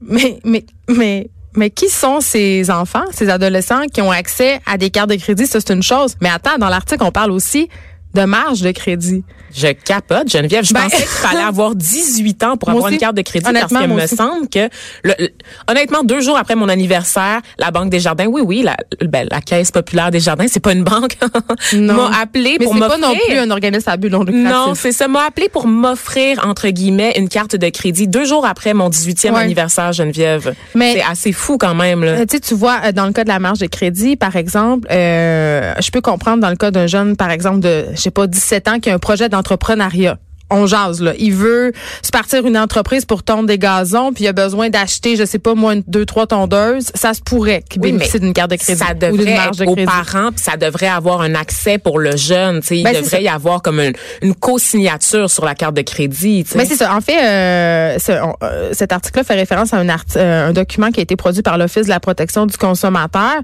mais, 0.02 0.40
mais, 0.44 0.66
mais, 0.90 1.30
mais 1.56 1.70
qui 1.70 1.90
sont 1.90 2.20
ces 2.20 2.70
enfants, 2.70 3.06
ces 3.12 3.30
adolescents 3.30 3.86
qui 3.94 4.02
ont 4.02 4.12
accès 4.12 4.60
à 4.66 4.78
des 4.78 4.90
cartes 4.90 5.10
de 5.10 5.16
crédit? 5.16 5.48
Ça, 5.48 5.60
c'est 5.60 5.74
une 5.74 5.84
chose. 5.84 6.16
Mais 6.22 6.30
attends, 6.30 6.58
dans 6.58 6.70
l'article, 6.70 7.04
on 7.04 7.12
parle 7.12 7.32
aussi 7.32 7.70
de 8.16 8.24
marge 8.24 8.62
de 8.62 8.72
crédit. 8.72 9.24
Je 9.56 9.68
capote, 9.68 10.30
Geneviève. 10.30 10.66
Je 10.66 10.74
Ben- 10.74 10.82
pensais 10.84 10.98
qu'il 10.98 11.06
fallait 11.06 11.44
avoir 11.44 11.76
18 11.76 12.44
ans 12.44 12.58
pour 12.58 12.70
avoir 12.70 12.86
aussi. 12.86 12.96
une 12.96 13.00
carte 13.00 13.16
de 13.16 13.22
crédit 13.22 13.46
parce 13.54 13.68
qu'il 13.72 13.88
me 13.88 14.04
aussi. 14.04 14.16
semble 14.16 14.50
que, 14.50 14.68
le- 15.04 15.14
le- 15.20 15.30
honnêtement, 15.70 16.04
deux 16.04 16.20
jours 16.20 16.38
après 16.38 16.56
mon 16.56 16.68
anniversaire, 16.68 17.40
la 17.60 17.72
Banque 17.72 17.90
des 17.90 18.00
Jardins, 18.00 18.26
oui, 18.26 18.42
oui, 18.44 18.64
la, 18.64 18.76
ben, 19.08 19.28
la 19.32 19.40
Caisse 19.42 19.72
populaire 19.72 20.12
des 20.12 20.20
Jardins, 20.20 20.46
c'est 20.50 20.60
pas 20.60 20.74
une 20.74 20.84
banque, 20.84 21.18
m'a 21.74 22.10
appelé 22.20 22.58
Mais 22.60 22.66
pour 22.66 22.74
c'est 22.74 22.80
pas 22.82 22.98
non 22.98 23.10
m'offrir. 23.10 23.26
plus 23.28 23.38
un 23.38 23.52
organisme 23.52 23.90
à 23.90 23.98
but 23.98 24.10
non 24.10 24.24
lucratif. 24.24 24.50
Non, 24.50 24.74
c'est 24.76 24.92
ça. 24.92 25.08
M'a 25.08 25.26
appelé 25.28 25.48
pour 25.50 25.68
m'offrir, 25.68 26.46
entre 26.46 26.68
guillemets, 26.70 27.14
une 27.18 27.30
carte 27.30 27.56
de 27.56 27.70
crédit 27.70 28.08
deux 28.08 28.26
jours 28.26 28.46
après 28.46 28.74
mon 28.74 28.90
18e 28.90 29.34
Ouais. 29.36 29.42
anniversaire, 29.42 29.94
Geneviève. 29.94 30.54
Mais- 30.74 30.94
c'est 30.96 31.04
assez 31.04 31.32
fou 31.32 31.58
quand 31.58 31.76
même, 31.76 32.04
là. 32.04 32.12
Euh, 32.20 32.26
tu 32.26 32.54
vois, 32.56 32.80
euh, 32.86 32.92
dans 32.92 33.06
le 33.06 33.14
cas 33.14 33.24
de 33.24 33.30
la 33.30 33.40
marge 33.40 33.60
de 33.60 33.68
crédit, 33.68 34.16
par 34.16 34.36
exemple, 34.36 34.88
euh, 34.92 35.74
je 35.82 35.92
peux 35.92 36.02
comprendre 36.02 36.42
dans 36.42 36.50
le 36.50 36.56
cas 36.56 36.72
d'un 36.72 36.88
jeune, 36.88 37.16
par 37.16 37.32
exemple, 37.32 37.60
de, 37.60 37.86
je 38.06 38.10
pas, 38.12 38.28
17 38.28 38.68
ans, 38.68 38.80
qui 38.80 38.90
a 38.90 38.94
un 38.94 39.00
projet 39.00 39.30
d'entrepreneuriat. 39.30 40.18
On 40.52 40.68
jase, 40.68 41.02
là. 41.02 41.14
Il 41.18 41.34
veut 41.34 41.72
se 42.04 42.12
partir 42.12 42.46
une 42.46 42.58
entreprise 42.58 43.04
pour 43.06 43.24
tondre 43.24 43.48
des 43.48 43.58
gazons, 43.58 44.14
puis 44.14 44.26
il 44.26 44.28
a 44.28 44.34
besoin 44.34 44.70
d'acheter, 44.70 45.16
je 45.16 45.26
sais 45.26 45.40
pas, 45.40 45.56
moi, 45.56 45.74
une, 45.74 45.84
deux, 45.88 46.06
trois 46.06 46.28
tondeuses. 46.28 46.88
Ça 46.94 47.14
se 47.16 47.22
pourrait 47.22 47.64
qu'il 47.70 47.82
Oui, 47.82 47.92
bénéficie 47.92 48.20
d'une 48.20 48.34
carte 48.34 48.52
de 48.52 48.56
crédit. 48.56 48.78
Ça 48.80 48.92
ou 48.92 48.94
d'une 48.94 49.18
devrait 49.26 49.36
marge 49.36 49.58
de 49.58 49.64
être 49.64 49.70
aux 49.72 49.76
parents, 49.86 50.32
puis 50.32 50.44
ça 50.44 50.56
devrait 50.58 50.88
avoir 50.88 51.22
un 51.22 51.34
accès 51.36 51.78
pour 51.80 51.98
le 52.00 52.16
jeune. 52.16 52.60
Ben, 52.60 52.64
il 52.76 52.86
c'est 52.88 53.02
devrait 53.02 53.24
y 53.24 53.28
avoir 53.28 53.62
comme 53.62 53.80
une, 53.80 53.94
une 54.22 54.36
co-signature 54.36 55.30
sur 55.30 55.46
la 55.46 55.56
carte 55.56 55.74
de 55.76 55.82
crédit. 55.82 56.46
Mais 56.56 56.66
c'est 56.66 56.76
ça. 56.76 56.96
En 56.96 57.02
fait, 57.02 57.18
euh, 57.24 57.98
on- 58.24 58.34
euh, 58.46 58.70
cet 58.74 58.92
article-là 58.94 59.24
fait 59.24 59.34
référence 59.36 59.74
à 59.74 59.78
un, 59.78 59.90
art- 59.90 60.04
euh, 60.16 60.50
un 60.50 60.54
document 60.54 60.92
qui 60.92 61.00
a 61.00 61.04
été 61.04 61.16
produit 61.16 61.42
par 61.42 61.58
l'Office 61.58 61.86
de 61.86 61.90
la 61.90 62.00
protection 62.00 62.46
du 62.46 62.56
consommateur 62.58 63.42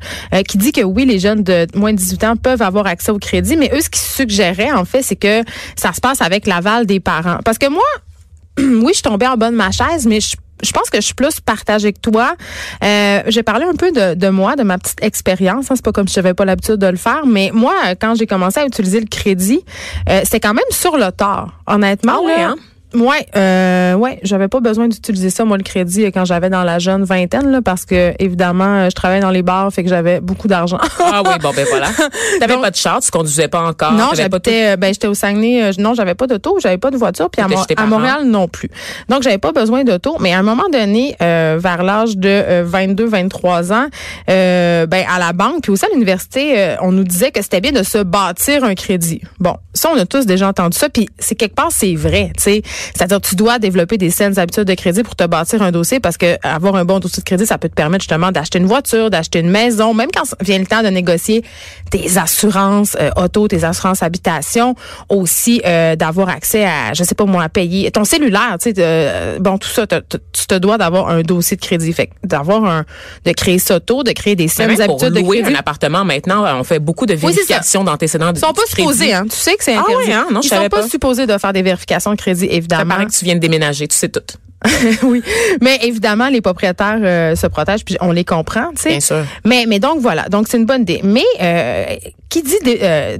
qui 0.48 0.57
dit 0.57 0.71
que 0.71 0.81
oui, 0.81 1.06
les 1.06 1.19
jeunes 1.19 1.44
de 1.44 1.68
moins 1.75 1.92
de 1.94 1.98
18 1.98 2.24
ans 2.25 2.36
peuvent 2.36 2.62
avoir 2.62 2.86
accès 2.88 3.12
au 3.12 3.18
crédit, 3.18 3.56
mais 3.57 3.69
eux, 3.74 3.81
ce 3.81 3.89
qu'ils 3.89 4.01
suggéraient, 4.01 4.71
en 4.71 4.86
fait, 4.86 5.01
c'est 5.01 5.15
que 5.15 5.42
ça 5.75 5.94
se 5.94 6.01
passe 6.01 6.21
avec 6.21 6.48
l'aval 6.48 6.86
des 6.86 6.91
parents. 7.00 7.40
Parce 7.46 7.58
que 7.58 7.70
moi, 7.70 7.84
oui, 8.60 8.88
je 8.90 8.94
suis 8.94 9.02
tombée 9.04 9.28
en 9.28 9.38
bas 9.38 9.50
de 9.52 9.56
ma 9.56 9.72
chaise, 9.72 10.06
mais 10.08 10.20
je 10.20 10.36
je 10.64 10.72
pense 10.74 10.92
que 10.92 10.98
je 10.98 11.06
suis 11.06 11.16
plus 11.16 11.40
partagée 11.40 11.92
que 11.92 12.00
toi. 12.00 12.36
Euh, 12.84 13.24
j'ai 13.26 13.42
parlé 13.42 13.66
un 13.66 13.74
peu 13.74 13.92
de, 13.92 14.14
de 14.14 14.30
moi, 14.30 14.56
de 14.56 14.62
ma 14.62 14.78
petite 14.78 15.04
expérience. 15.04 15.72
Hein. 15.72 15.76
C'est 15.76 15.84
pas 15.84 15.92
comme 15.92 16.08
si 16.08 16.14
j'avais 16.14 16.36
pas 16.36 16.46
l'habitude 16.46 16.76
de 16.76 16.86
le 16.86 16.98
faire, 16.98 17.26
mais 17.26 17.50
moi, 17.52 17.74
quand 18.00 18.14
j'ai 18.14 18.28
commencé 18.28 18.60
à 18.60 18.66
utiliser 18.68 19.00
le 19.00 19.08
crédit, 19.08 19.62
euh, 20.08 20.22
c'était 20.24 20.40
quand 20.40 20.54
même 20.54 20.64
sur 20.70 20.98
le 20.98 21.12
tard, 21.12 21.60
honnêtement. 21.66 22.18
Ah 22.18 22.22
ouais, 22.22 22.38
là. 22.38 22.50
hein? 22.50 22.56
Ouais, 22.94 23.26
euh, 23.38 23.94
ouais, 23.94 24.20
j'avais 24.24 24.50
pas 24.50 24.60
besoin 24.60 24.88
d'utiliser 24.90 25.30
ça 25.30 25.46
moi 25.46 25.56
le 25.58 25.64
crédit 25.64 26.04
euh, 26.06 26.12
quand 26.14 26.26
j'avais 26.26 26.50
dans 26.50 26.64
la 26.64 26.78
jeune 26.78 27.04
vingtaine 27.06 27.50
là, 27.50 27.62
parce 27.62 27.86
que 27.86 28.14
évidemment 28.20 28.66
euh, 28.66 28.90
je 28.90 28.96
travaillais 28.96 29.22
dans 29.22 29.30
les 29.30 29.44
bars, 29.44 29.72
fait 29.72 29.84
que 29.84 29.90
j'avais 29.90 30.20
beaucoup 30.20 30.48
d'argent. 30.50 30.78
Ah 31.00 31.22
oui, 31.26 31.34
bon 31.42 31.52
ben 31.56 31.66
voilà. 31.70 31.88
T'avais 32.40 32.58
pas 32.58 32.70
de 32.70 32.76
char, 32.76 33.00
tu 33.00 33.10
conduisais 33.10 33.48
pas 33.48 33.64
encore. 33.64 33.94
non, 33.94 34.10
j'habitais, 34.14 34.74
euh, 34.74 34.76
ben 34.76 34.94
j'étais 34.94 35.08
au 35.08 35.14
Saguenay. 35.14 35.64
euh, 35.64 35.72
non, 35.78 35.94
j'avais 35.94 36.16
pas 36.16 36.28
d'auto, 36.28 36.58
j'avais 36.62 36.78
pas 36.78 36.92
de 36.92 36.98
voiture, 36.98 37.30
puis 37.30 37.42
à, 37.42 37.48
Mo- 37.48 37.56
à. 37.78 37.86
Montréal 37.86 38.26
non 38.26 38.48
plus. 38.50 38.70
Donc 39.08 39.24
j'avais 39.24 39.38
pas 39.38 39.54
besoin 39.54 39.84
d'auto, 39.86 40.18
mais 40.20 40.34
à 40.34 40.40
un 40.40 40.44
moment 40.44 40.68
donné, 40.72 41.16
euh, 41.22 41.58
vers 41.62 41.84
l'âge 41.84 42.18
de 42.18 42.62
22, 42.64 43.06
23 43.06 43.72
ans, 43.72 43.86
euh, 44.30 44.86
ben 44.86 45.06
à 45.10 45.18
la 45.20 45.32
banque 45.34 45.62
puis 45.64 45.72
aussi 45.72 45.86
à 45.86 45.90
l'université, 45.94 46.60
euh, 46.60 46.76
on 46.82 46.92
nous 46.92 47.04
disait 47.04 47.32
que 47.32 47.42
c'était 47.42 47.62
bien 47.62 47.72
de 47.72 47.84
se 47.84 48.00
bâtir 48.00 48.64
un 48.64 48.76
crédit. 48.76 49.22
Bon, 49.40 49.56
ça 49.74 49.90
on 49.96 49.98
a 50.00 50.06
tous 50.06 50.26
déjà 50.26 50.48
entendu 50.48 50.78
ça, 50.78 50.90
puis 50.90 51.08
c'est 51.20 51.36
quelque 51.36 51.56
part 51.56 51.70
c'est 51.72 51.96
vrai, 51.96 52.32
tu 52.38 52.44
sais. 52.44 52.62
C'est-à-dire 52.95 53.22
tu 53.22 53.36
dois 53.36 53.60
développer 53.60 53.98
des 53.98 54.10
saines 54.10 54.38
habitudes 54.39 54.63
de 54.66 54.74
crédit 54.74 55.04
pour 55.04 55.16
te 55.16 55.24
bâtir 55.25 55.62
un 55.62 55.72
dossier 55.72 56.00
parce 56.00 56.18
que 56.18 56.38
avoir 56.44 56.75
un 56.75 56.86
bon 56.86 57.00
dossier 57.00 57.22
de 57.22 57.25
crédit, 57.25 57.45
ça 57.45 57.57
peut 57.57 57.69
te 57.69 57.74
permettre 57.75 58.04
justement 58.04 58.31
d'acheter 58.31 58.60
une 58.60 58.66
voiture, 58.66 59.10
d'acheter 59.10 59.39
une 59.39 59.50
maison, 59.50 59.94
même 59.94 60.10
quand 60.13 60.24
vient 60.42 60.60
le 60.60 60.66
temps 60.66 60.83
de 60.83 60.88
négocier 60.89 61.44
tes 61.89 62.18
assurances 62.18 62.95
euh, 63.00 63.10
auto, 63.16 63.48
tes 63.48 63.63
assurances 63.63 64.04
habitation, 64.04 64.75
aussi 65.10 65.62
euh, 65.66 65.95
d'avoir 65.95 66.30
accès 66.30 66.66
à, 66.66 66.94
je 66.94 67.04
sais 67.04 67.16
pas 67.16 67.25
moi, 67.25 67.44
à 67.44 67.50
payer 67.50 67.92
ton 67.92 68.04
cellulaire, 68.04 68.57
tu 68.62 68.72
sais, 68.72 68.75
euh, 68.80 69.39
bon 69.39 69.57
tout 69.57 69.68
ça, 69.69 69.86
tu 69.88 70.48
te 70.48 70.56
dois 70.56 70.77
d'avoir 70.77 71.10
un 71.10 71.22
dossier 71.22 71.57
de 71.57 71.62
crédit, 71.62 71.94
fait 71.94 72.10
d'avoir 72.24 72.66
un, 72.66 72.86
de 73.25 73.31
créer 73.31 73.60
ça 73.60 73.80
tôt, 73.80 74.04
de 74.04 74.12
créer 74.12 74.36
des 74.36 74.48
saines 74.48 74.68
même 74.68 74.77
pour 74.86 74.95
habitudes 74.95 75.13
de 75.13 75.19
louer 75.19 75.42
crédit. 75.42 75.56
un 75.56 75.60
appartement 75.60 76.04
maintenant, 76.06 76.45
on 76.60 76.63
fait 76.63 76.80
beaucoup 76.80 77.06
de 77.06 77.13
vérifications 77.13 77.84
d'antécédents 77.84 78.31
de 78.31 78.38
Ils 78.38 78.42
sont 78.42 78.54
pas 78.54 78.62
supposés, 78.68 79.13
hein. 79.13 79.25
Tu 79.30 79.36
sais 79.36 79.56
que 79.56 79.63
c'est 79.63 79.75
Ah 79.75 79.81
interdit. 79.81 80.07
ouais, 80.07 80.13
hein? 80.13 80.27
Non, 80.31 80.42
je 80.42 80.48
Ils 80.48 80.50
sont 80.50 80.56
savais 80.56 80.69
pas, 80.69 80.81
pas. 80.81 80.88
supposés 80.88 81.27
de 81.27 81.38
faire 81.38 81.54
des 81.54 81.62
vérifications 81.62 82.12
de 82.12 82.16
crédit, 82.18 82.48
Ça 82.69 82.71
évidemment. 82.72 82.96
paraît 82.96 83.06
que 83.08 83.12
tu 83.12 83.26
viens 83.26 83.36
de 83.36 83.40
déménager, 83.40 83.88
tu 83.88 83.96
sais 83.96 84.10
tout. 84.10 84.22
oui, 85.04 85.24
mais 85.60 85.80
évidemment, 85.82 86.30
les 86.30 86.42
propriétaires 86.42 87.00
euh, 87.02 87.36
se 87.36 87.48
protègent, 87.48 87.84
puis 87.84 87.98
on 88.00 88.12
les 88.12 88.24
comprend, 88.24 88.70
tu 88.76 88.84
sais. 88.84 88.90
Bien 88.90 89.00
sûr. 89.00 89.24
Mais, 89.44 89.66
mais 89.68 89.80
donc 89.80 90.00
voilà, 90.02 90.30
donc 90.30 90.48
c'est 90.48 90.58
une 90.58 90.66
bonne 90.66 90.84
idée. 90.84 91.02
Mais 91.04 91.24
euh, 91.42 91.96
qui 92.30 92.44
dit 92.44 92.58
euh, 92.68 93.18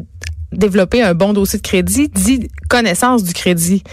développer 0.52 1.02
un 1.02 1.14
bon 1.14 1.34
dossier 1.34 1.58
de 1.58 1.64
crédit 1.64 2.10
dit 2.10 2.50
connaissance 2.70 3.24
du 3.24 3.34
crédit. 3.34 3.84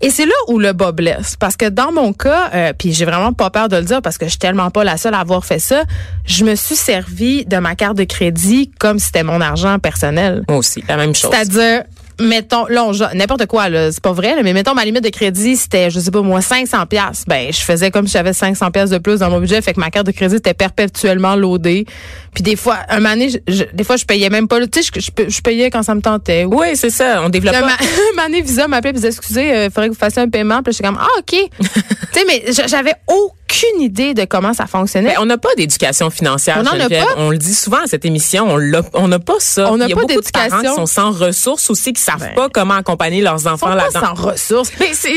Et 0.00 0.10
c'est 0.10 0.26
là 0.26 0.34
où 0.46 0.58
le 0.58 0.72
bas 0.72 0.92
blesse. 0.92 1.34
Parce 1.36 1.56
que 1.56 1.68
dans 1.68 1.90
mon 1.90 2.12
cas, 2.12 2.50
euh, 2.54 2.72
puis 2.76 2.92
j'ai 2.92 3.04
vraiment 3.04 3.32
pas 3.32 3.50
peur 3.50 3.68
de 3.68 3.76
le 3.76 3.82
dire 3.82 4.00
parce 4.00 4.16
que 4.16 4.26
je 4.26 4.30
suis 4.30 4.38
tellement 4.38 4.70
pas 4.70 4.84
la 4.84 4.96
seule 4.96 5.14
à 5.14 5.20
avoir 5.20 5.44
fait 5.44 5.58
ça, 5.58 5.82
je 6.24 6.44
me 6.44 6.54
suis 6.54 6.76
servi 6.76 7.44
de 7.44 7.56
ma 7.56 7.74
carte 7.74 7.96
de 7.96 8.04
crédit 8.04 8.70
comme 8.78 9.00
si 9.00 9.06
c'était 9.06 9.24
mon 9.24 9.40
argent 9.40 9.78
personnel. 9.80 10.44
Moi 10.48 10.58
aussi, 10.58 10.84
la 10.88 10.96
même 10.96 11.16
chose. 11.16 11.30
C'est-à-dire, 11.32 11.82
mettons, 12.20 12.66
là, 12.66 12.90
n'importe 13.14 13.46
quoi, 13.46 13.68
là, 13.68 13.92
c'est 13.92 14.02
pas 14.02 14.12
vrai, 14.12 14.34
là, 14.34 14.42
mais 14.42 14.52
mettons, 14.52 14.74
ma 14.74 14.84
limite 14.84 15.04
de 15.04 15.08
crédit, 15.10 15.56
c'était, 15.56 15.90
je 15.90 16.00
sais 16.00 16.10
pas, 16.10 16.20
moi, 16.22 16.40
500 16.40 16.86
pièces. 16.86 17.24
Ben, 17.26 17.52
je 17.52 17.60
faisais 17.60 17.90
comme 17.90 18.06
si 18.06 18.12
j'avais 18.14 18.32
500 18.32 18.70
pièces 18.70 18.90
de 18.90 18.98
plus 18.98 19.20
dans 19.20 19.30
mon 19.30 19.40
budget, 19.40 19.60
fait 19.62 19.74
que 19.74 19.80
ma 19.80 19.90
carte 19.90 20.06
de 20.06 20.12
crédit 20.12 20.36
était 20.36 20.54
perpétuellement 20.54 21.36
loadée. 21.36 21.86
Puis 22.34 22.42
des 22.42 22.56
fois, 22.56 22.78
un 22.88 22.96
moment 22.96 23.10
donné, 23.10 23.30
je- 23.30 23.38
je- 23.52 23.64
des 23.72 23.84
fois, 23.84 23.96
je 23.96 24.04
payais 24.04 24.30
même 24.30 24.48
pas, 24.48 24.58
tu 24.66 24.82
sais, 24.82 24.90
je, 25.28 25.40
payais 25.40 25.70
quand 25.70 25.82
ça 25.82 25.94
me 25.94 26.00
tentait. 26.00 26.44
Ou- 26.44 26.58
Oui, 26.60 26.68
c'est 26.74 26.90
ça. 26.90 27.22
On 27.24 27.28
développe 27.28 27.54
pas. 27.54 27.66
ma- 27.66 27.76
donné, 28.28 28.42
Visa 28.42 28.68
m'appelait 28.68 28.90
et 28.90 28.94
disait, 28.94 29.08
excusez, 29.08 29.64
il 29.66 29.70
faudrait 29.70 29.88
que 29.88 29.94
vous 29.94 29.98
fassiez 29.98 30.22
un 30.22 30.28
paiement. 30.28 30.62
Puis 30.62 30.72
j'étais 30.72 30.84
comme, 30.88 30.98
ah, 31.00 31.06
OK. 31.18 31.26
tu 31.30 31.40
sais, 32.12 32.24
mais 32.26 32.44
j'avais 32.68 32.94
aucune 33.50 33.80
idée 33.82 34.14
de 34.14 34.24
comment 34.24 34.52
ça 34.52 34.66
fonctionnait. 34.66 35.10
Ben, 35.14 35.16
on 35.20 35.26
n'a 35.26 35.38
pas 35.38 35.48
d'éducation 35.56 36.10
financière. 36.10 36.58
On 36.62 36.66
a 36.80 36.88
pas. 36.88 37.06
On 37.16 37.30
le 37.30 37.38
dit 37.38 37.54
souvent 37.54 37.78
à 37.82 37.86
cette 37.86 38.04
émission, 38.04 38.46
on 38.94 39.08
n'a 39.08 39.18
pas 39.18 39.34
ça. 39.38 39.72
On 39.72 39.76
n'a 39.78 39.86
Il 39.86 39.90
y 39.90 39.92
a 39.92 39.96
pas 39.96 40.02
beaucoup 40.02 40.20
de 40.20 40.28
parents 40.30 40.44
d'éducation. 40.48 40.70
qui 40.70 40.76
sont 40.76 40.86
sans 40.86 41.10
ressources 41.12 41.70
aussi, 41.70 41.92
qui 41.92 42.02
savent 42.02 42.18
Ben. 42.20 42.34
pas 42.34 42.48
comment 42.50 42.74
accompagner 42.74 43.20
leurs 43.22 43.46
enfants 43.46 43.74
là-dedans. 43.74 44.00
sans 44.00 44.14
ressources. 44.14 44.70
C'est, 44.92 45.14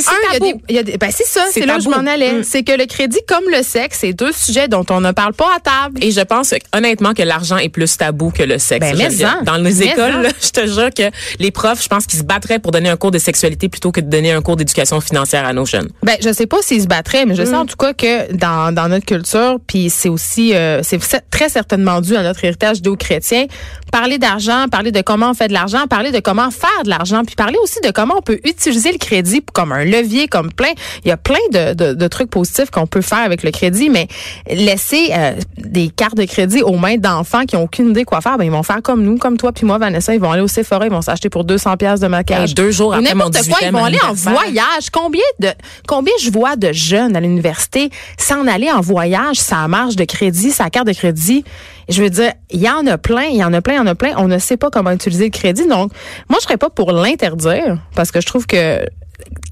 ben 0.97 1.11
c'est 1.11 1.25
ça, 1.25 1.41
C'est 1.51 1.65
là 1.65 1.77
où 1.77 1.81
je 1.81 1.89
m'en 1.89 2.05
allais. 2.05 2.33
Mm. 2.33 2.43
C'est 2.43 2.63
que 2.63 2.71
le 2.71 2.85
crédit 2.85 3.19
comme 3.27 3.43
le 3.51 3.63
sexe, 3.63 3.99
c'est 4.01 4.13
deux 4.13 4.31
sujets 4.31 4.67
dont 4.67 4.85
on 4.89 5.01
ne 5.01 5.11
parle 5.11 5.33
pas 5.33 5.49
à 5.55 5.59
table. 5.59 5.99
Et 6.03 6.11
je 6.11 6.21
pense 6.21 6.53
honnêtement 6.73 7.13
que 7.13 7.23
l'argent 7.23 7.57
est 7.57 7.69
plus 7.69 7.97
tabou 7.97 8.31
que 8.31 8.43
le 8.43 8.57
sexe. 8.59 8.79
Ben, 8.79 8.95
mais. 8.97 9.09
Dans 9.43 9.57
les 9.57 9.73
Mais 9.73 9.85
écoles, 9.87 10.21
là, 10.21 10.29
je 10.41 10.49
te 10.49 10.65
jure 10.67 10.89
que 10.95 11.09
les 11.39 11.51
profs, 11.51 11.83
je 11.83 11.87
pense 11.89 12.05
qu'ils 12.05 12.19
se 12.19 12.23
battraient 12.23 12.59
pour 12.59 12.71
donner 12.71 12.89
un 12.89 12.97
cours 12.97 13.11
de 13.11 13.19
sexualité 13.19 13.67
plutôt 13.69 13.91
que 13.91 13.99
de 14.01 14.09
donner 14.09 14.31
un 14.31 14.41
cours 14.41 14.55
d'éducation 14.55 15.01
financière 15.01 15.45
à 15.45 15.53
nos 15.53 15.65
jeunes. 15.65 15.89
Ben, 16.03 16.15
je 16.23 16.31
sais 16.31 16.47
pas 16.47 16.57
s'ils 16.61 16.81
se 16.83 16.87
battraient, 16.87 17.25
mais 17.25 17.35
je 17.35 17.41
Mm. 17.41 17.45
sais 17.47 17.55
en 17.55 17.65
tout 17.65 17.75
cas 17.77 17.93
que 17.93 18.20
que 18.27 18.33
dans, 18.33 18.73
dans 18.73 18.87
notre 18.87 19.05
culture, 19.05 19.57
puis 19.65 19.89
c'est 19.89 20.09
aussi 20.09 20.55
euh, 20.55 20.81
c'est 20.83 20.99
très 21.29 21.49
certainement 21.49 22.01
dû 22.01 22.15
à 22.15 22.23
notre 22.23 22.43
héritage 22.43 22.77
judéo-chrétien, 22.77 23.45
parler 23.91 24.17
d'argent, 24.17 24.65
parler 24.71 24.91
de 24.91 25.01
comment 25.01 25.31
on 25.31 25.33
fait 25.33 25.47
de 25.47 25.53
l'argent, 25.53 25.87
parler 25.87 26.11
de 26.11 26.19
comment 26.19 26.49
faire 26.51 26.83
de 26.83 26.89
l'argent, 26.89 27.23
puis 27.25 27.35
parler 27.35 27.57
aussi 27.61 27.79
de 27.83 27.91
comment 27.91 28.15
on 28.17 28.21
peut 28.21 28.39
utiliser 28.43 28.91
le 28.91 28.97
crédit 28.97 29.43
comme 29.53 29.71
un 29.71 29.83
levier, 29.83 30.27
comme 30.27 30.51
plein. 30.51 30.71
Il 31.03 31.09
y 31.09 31.11
a 31.11 31.17
plein 31.17 31.35
de, 31.51 31.73
de, 31.73 31.93
de 31.93 32.07
trucs 32.07 32.29
positifs 32.29 32.71
qu'on 32.71 32.87
peut 32.87 33.01
faire 33.01 33.19
avec 33.19 33.43
le 33.43 33.51
crédit, 33.51 33.89
mais 33.89 34.07
laisser 34.49 35.09
euh, 35.11 35.33
des 35.57 35.89
cartes 35.89 36.15
de 36.15 36.25
crédit 36.25 36.61
aux 36.61 36.77
mains 36.77 36.97
d'enfants 36.97 37.45
qui 37.45 37.55
ont 37.55 37.63
aucune 37.63 37.89
idée 37.89 38.03
quoi 38.03 38.21
faire, 38.21 38.37
ben 38.37 38.45
ils 38.45 38.51
vont 38.51 38.63
faire 38.63 38.81
comme 38.81 39.03
nous, 39.03 39.17
comme 39.17 39.37
toi 39.37 39.51
puis 39.51 39.65
moi, 39.65 39.77
Vanessa, 39.77 40.13
ils 40.13 40.19
vont 40.19 40.31
aller 40.31 40.41
au 40.41 40.47
Sephora, 40.47 40.85
ils 40.85 40.91
vont 40.91 41.01
s'acheter 41.01 41.29
pour 41.29 41.43
200 41.43 41.77
pièces 41.77 41.99
de 41.99 42.07
maquillage. 42.07 42.53
deux 42.55 42.71
jours 42.71 42.93
après 42.93 43.13
mon 43.15 43.29
quoi, 43.29 43.59
ils 43.61 43.71
vont 43.71 43.85
aller 43.85 43.99
en 44.07 44.13
voyage. 44.13 44.89
Combien 44.91 45.21
de 45.39 45.49
combien 45.87 46.13
je 46.21 46.29
vois 46.29 46.55
de 46.55 46.71
jeunes 46.71 47.15
à 47.15 47.19
l'université 47.19 47.89
s'en 48.17 48.47
aller 48.47 48.71
en 48.71 48.81
voyage, 48.81 49.37
ça 49.37 49.67
marge 49.67 49.95
de 49.95 50.05
crédit, 50.05 50.51
sa 50.51 50.69
carte 50.69 50.87
de 50.87 50.93
crédit. 50.93 51.43
Je 51.89 52.01
veux 52.03 52.09
dire, 52.09 52.33
il 52.49 52.61
y 52.61 52.69
en 52.69 52.85
a 52.87 52.97
plein, 52.97 53.23
il 53.23 53.37
y 53.37 53.43
en 53.43 53.53
a 53.53 53.61
plein, 53.61 53.73
il 53.75 53.77
y 53.77 53.81
en 53.81 53.87
a 53.87 53.95
plein. 53.95 54.13
On 54.17 54.27
ne 54.27 54.37
sait 54.37 54.57
pas 54.57 54.69
comment 54.69 54.91
utiliser 54.91 55.25
le 55.25 55.31
crédit. 55.31 55.67
Donc, 55.67 55.91
moi, 56.29 56.39
je 56.39 56.43
serais 56.43 56.57
pas 56.57 56.69
pour 56.69 56.91
l'interdire 56.91 57.77
parce 57.95 58.11
que 58.11 58.21
je 58.21 58.25
trouve 58.25 58.45
que 58.45 58.85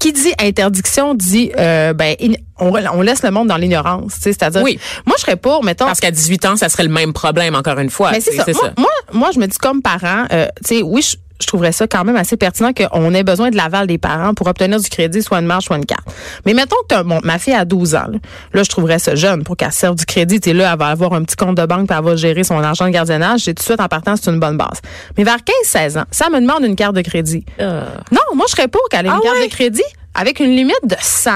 qui 0.00 0.12
dit 0.12 0.32
interdiction 0.40 1.14
dit 1.14 1.52
euh, 1.56 1.92
ben 1.92 2.16
on, 2.58 2.72
on, 2.74 3.02
laisse 3.02 3.22
le 3.22 3.30
monde 3.30 3.48
dans 3.48 3.56
l'ignorance, 3.56 4.14
c'est-à-dire 4.20 4.62
oui. 4.62 4.78
moi 5.06 5.14
je 5.16 5.22
serais 5.22 5.36
pour 5.36 5.62
mettons 5.62 5.86
parce 5.86 6.00
qu'à 6.00 6.10
18 6.10 6.44
ans 6.46 6.56
ça 6.56 6.68
serait 6.68 6.82
le 6.82 6.90
même 6.90 7.12
problème 7.12 7.54
encore 7.54 7.78
une 7.78 7.90
fois. 7.90 8.10
Mais 8.10 8.20
c'est 8.20 8.32
ça. 8.32 8.44
Moi, 8.76 8.90
moi, 9.12 9.30
je 9.32 9.38
me 9.38 9.46
dis 9.46 9.58
comme 9.58 9.82
parent 9.82 10.26
euh, 10.32 10.46
tu 10.64 10.76
sais 10.76 10.82
oui 10.82 11.02
je, 11.02 11.16
je 11.40 11.46
trouverais 11.46 11.72
ça 11.72 11.86
quand 11.86 12.04
même 12.04 12.16
assez 12.16 12.36
pertinent 12.36 12.72
qu'on 12.72 13.12
ait 13.14 13.22
besoin 13.22 13.50
de 13.50 13.56
l'aval 13.56 13.86
des 13.86 13.98
parents 13.98 14.34
pour 14.34 14.46
obtenir 14.46 14.78
du 14.80 14.88
crédit, 14.88 15.22
soit 15.22 15.38
une 15.38 15.46
marche, 15.46 15.66
soit 15.66 15.76
une 15.76 15.86
carte. 15.86 16.06
Mais 16.46 16.54
mettons 16.54 16.76
que 16.88 17.02
bon, 17.02 17.20
ma 17.24 17.38
fille 17.38 17.54
a 17.54 17.64
12 17.64 17.94
ans. 17.94 18.06
Là, 18.52 18.62
je 18.62 18.68
trouverais 18.68 18.98
ça 18.98 19.14
jeune 19.14 19.42
pour 19.44 19.56
qu'elle 19.56 19.72
serve 19.72 19.96
du 19.96 20.04
crédit. 20.06 20.40
Et 20.46 20.52
là, 20.52 20.70
elle 20.72 20.78
va 20.78 20.86
avoir 20.88 21.12
un 21.14 21.22
petit 21.24 21.36
compte 21.36 21.56
de 21.56 21.64
banque, 21.66 21.88
puis 21.88 21.96
elle 21.98 22.04
va 22.04 22.16
gérer 22.16 22.44
son 22.44 22.58
argent 22.62 22.84
de 22.86 22.90
gardiennage. 22.90 23.48
Et 23.48 23.54
tout 23.54 23.60
de 23.60 23.64
suite, 23.64 23.80
en 23.80 23.88
partant, 23.88 24.14
c'est 24.16 24.30
une 24.30 24.40
bonne 24.40 24.56
base. 24.56 24.80
Mais 25.16 25.24
vers 25.24 25.38
15-16 25.64 25.98
ans, 25.98 26.04
ça 26.10 26.28
me 26.30 26.40
demande 26.40 26.64
une 26.64 26.76
carte 26.76 26.94
de 26.94 27.02
crédit. 27.02 27.44
Euh. 27.60 27.84
Non, 28.12 28.20
moi, 28.34 28.46
je 28.48 28.52
serais 28.56 28.68
pour 28.68 28.82
qu'elle 28.90 29.06
ait 29.06 29.08
une 29.08 29.14
Ah 29.18 29.22
carte 29.22 29.36
ouais? 29.38 29.46
de 29.48 29.52
crédit 29.52 29.82
avec 30.14 30.40
une 30.40 30.50
limite 30.50 30.80
de 30.84 30.96
100, 31.00 31.30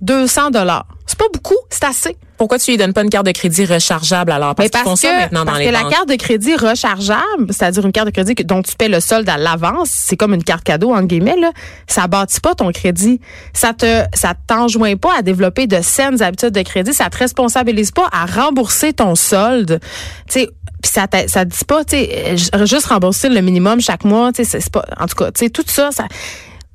200 0.00 0.50
dollars. 0.50 0.86
C'est 1.06 1.18
pas 1.18 1.26
beaucoup, 1.32 1.56
c'est 1.68 1.84
assez. 1.84 2.16
Pourquoi 2.40 2.58
tu 2.58 2.70
lui 2.70 2.78
donnes 2.78 2.94
pas 2.94 3.02
une 3.02 3.10
carte 3.10 3.26
de 3.26 3.32
crédit 3.32 3.66
rechargeable 3.66 4.32
alors? 4.32 4.54
Parce, 4.54 4.70
Mais 4.72 4.78
qu'ils 4.80 4.80
font 4.88 4.96
ça 4.96 5.12
maintenant 5.12 5.40
dans 5.40 5.44
parce 5.52 5.58
les 5.58 5.66
que 5.66 5.70
la 5.72 5.82
carte 5.90 6.08
de 6.08 6.14
crédit 6.14 6.56
rechargeable, 6.56 7.48
c'est-à-dire 7.50 7.84
une 7.84 7.92
carte 7.92 8.06
de 8.06 8.12
crédit 8.12 8.34
que- 8.34 8.42
dont 8.42 8.62
tu 8.62 8.74
paies 8.76 8.88
le 8.88 8.98
solde 9.00 9.28
à 9.28 9.36
l'avance, 9.36 9.90
c'est 9.90 10.16
comme 10.16 10.32
une 10.32 10.42
carte 10.42 10.64
cadeau 10.64 10.90
entre 10.94 11.04
guillemets 11.06 11.36
là, 11.36 11.52
ça 11.86 12.06
bâtit 12.06 12.40
pas 12.40 12.54
ton 12.54 12.72
crédit. 12.72 13.20
Ça 13.52 13.74
te 13.74 14.04
ça 14.14 14.32
t'enjoint 14.46 14.96
pas 14.96 15.18
à 15.18 15.20
développer 15.20 15.66
de 15.66 15.82
saines 15.82 16.22
habitudes 16.22 16.52
de 16.54 16.62
crédit, 16.62 16.94
ça 16.94 17.10
te 17.10 17.18
responsabilise 17.18 17.90
pas 17.90 18.08
à 18.10 18.24
rembourser 18.24 18.94
ton 18.94 19.14
solde. 19.16 19.78
Tu 20.26 20.40
sais 20.40 20.50
puis 20.82 20.90
ça 20.90 21.06
ça 21.26 21.44
dit 21.44 21.64
pas 21.66 21.84
tu 21.84 21.96
sais 21.96 22.36
euh, 22.54 22.64
juste 22.64 22.86
rembourser 22.86 23.28
le 23.28 23.42
minimum 23.42 23.82
chaque 23.82 24.04
mois, 24.04 24.32
tu 24.32 24.46
sais 24.46 24.60
c'est 24.60 24.72
pas 24.72 24.86
en 24.98 25.06
tout 25.06 25.14
cas, 25.14 25.30
tu 25.30 25.40
sais 25.44 25.50
tout 25.50 25.62
ça 25.66 25.90
ça 25.92 26.04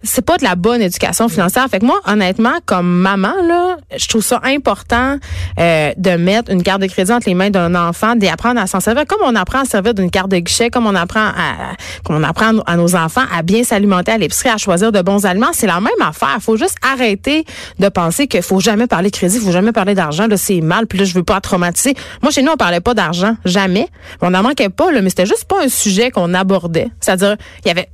c'est 0.05 0.21
pas 0.23 0.37
de 0.37 0.43
la 0.43 0.55
bonne 0.55 0.81
éducation 0.81 1.27
financière. 1.27 1.65
Fait 1.69 1.79
que 1.79 1.85
moi, 1.85 1.99
honnêtement, 2.05 2.53
comme 2.65 2.87
maman, 2.87 3.33
là, 3.47 3.77
je 3.97 4.07
trouve 4.07 4.23
ça 4.23 4.39
important 4.43 5.17
euh, 5.59 5.91
de 5.97 6.11
mettre 6.11 6.51
une 6.51 6.63
carte 6.63 6.81
de 6.81 6.87
crédit 6.87 7.11
entre 7.11 7.27
les 7.27 7.35
mains 7.35 7.49
d'un 7.49 7.75
enfant, 7.75 8.15
d'apprendre 8.15 8.59
à 8.61 8.67
s'en 8.67 8.79
servir, 8.79 9.05
comme 9.05 9.21
on 9.23 9.35
apprend 9.35 9.59
à 9.59 9.65
servir 9.65 9.93
d'une 9.93 10.09
carte 10.11 10.29
de 10.29 10.37
guichet, 10.37 10.69
comme 10.69 10.87
on 10.87 10.95
apprend 10.95 11.25
à, 11.25 11.73
comme 12.03 12.15
on 12.17 12.23
apprend 12.23 12.57
à 12.65 12.77
nos- 12.77 12.95
enfants 12.95 13.23
à 13.35 13.41
bien 13.41 13.63
s'alimenter 13.63 14.11
à 14.13 14.17
l'épicerie, 14.17 14.49
à 14.49 14.57
choisir 14.57 14.91
de 14.91 15.01
bons 15.01 15.25
aliments. 15.25 15.51
C'est 15.53 15.67
la 15.67 15.81
même 15.81 15.91
affaire. 16.01 16.37
Faut 16.39 16.55
juste 16.55 16.77
arrêter 16.81 17.43
de 17.79 17.89
penser 17.89 18.27
qu'il 18.27 18.41
faut 18.41 18.59
jamais 18.59 18.87
parler 18.87 19.09
de 19.09 19.15
crédit, 19.15 19.39
faut 19.39 19.51
jamais 19.51 19.71
parler 19.73 19.95
d'argent. 19.95 20.27
Là, 20.27 20.37
c'est 20.37 20.61
mal. 20.61 20.87
Puis 20.87 20.99
là, 20.99 21.05
je 21.05 21.13
veux 21.13 21.23
pas 21.23 21.41
traumatiser. 21.41 21.95
Moi, 22.21 22.31
chez 22.31 22.41
nous, 22.41 22.51
on 22.51 22.57
parlait 22.57 22.79
pas 22.79 22.93
d'argent, 22.93 23.35
jamais. 23.43 23.89
On 24.21 24.29
n'en 24.29 24.43
manquait 24.43 24.69
pas, 24.69 24.91
là, 24.91 25.01
mais 25.01 25.09
c'était 25.09 25.25
juste 25.25 25.45
pas 25.45 25.63
un 25.63 25.67
sujet 25.67 26.11
qu'on 26.11 26.33
abordait. 26.33 26.89
C'est-à-dire, 27.01 27.35
il 27.63 27.67
y 27.67 27.71
avait 27.71 27.89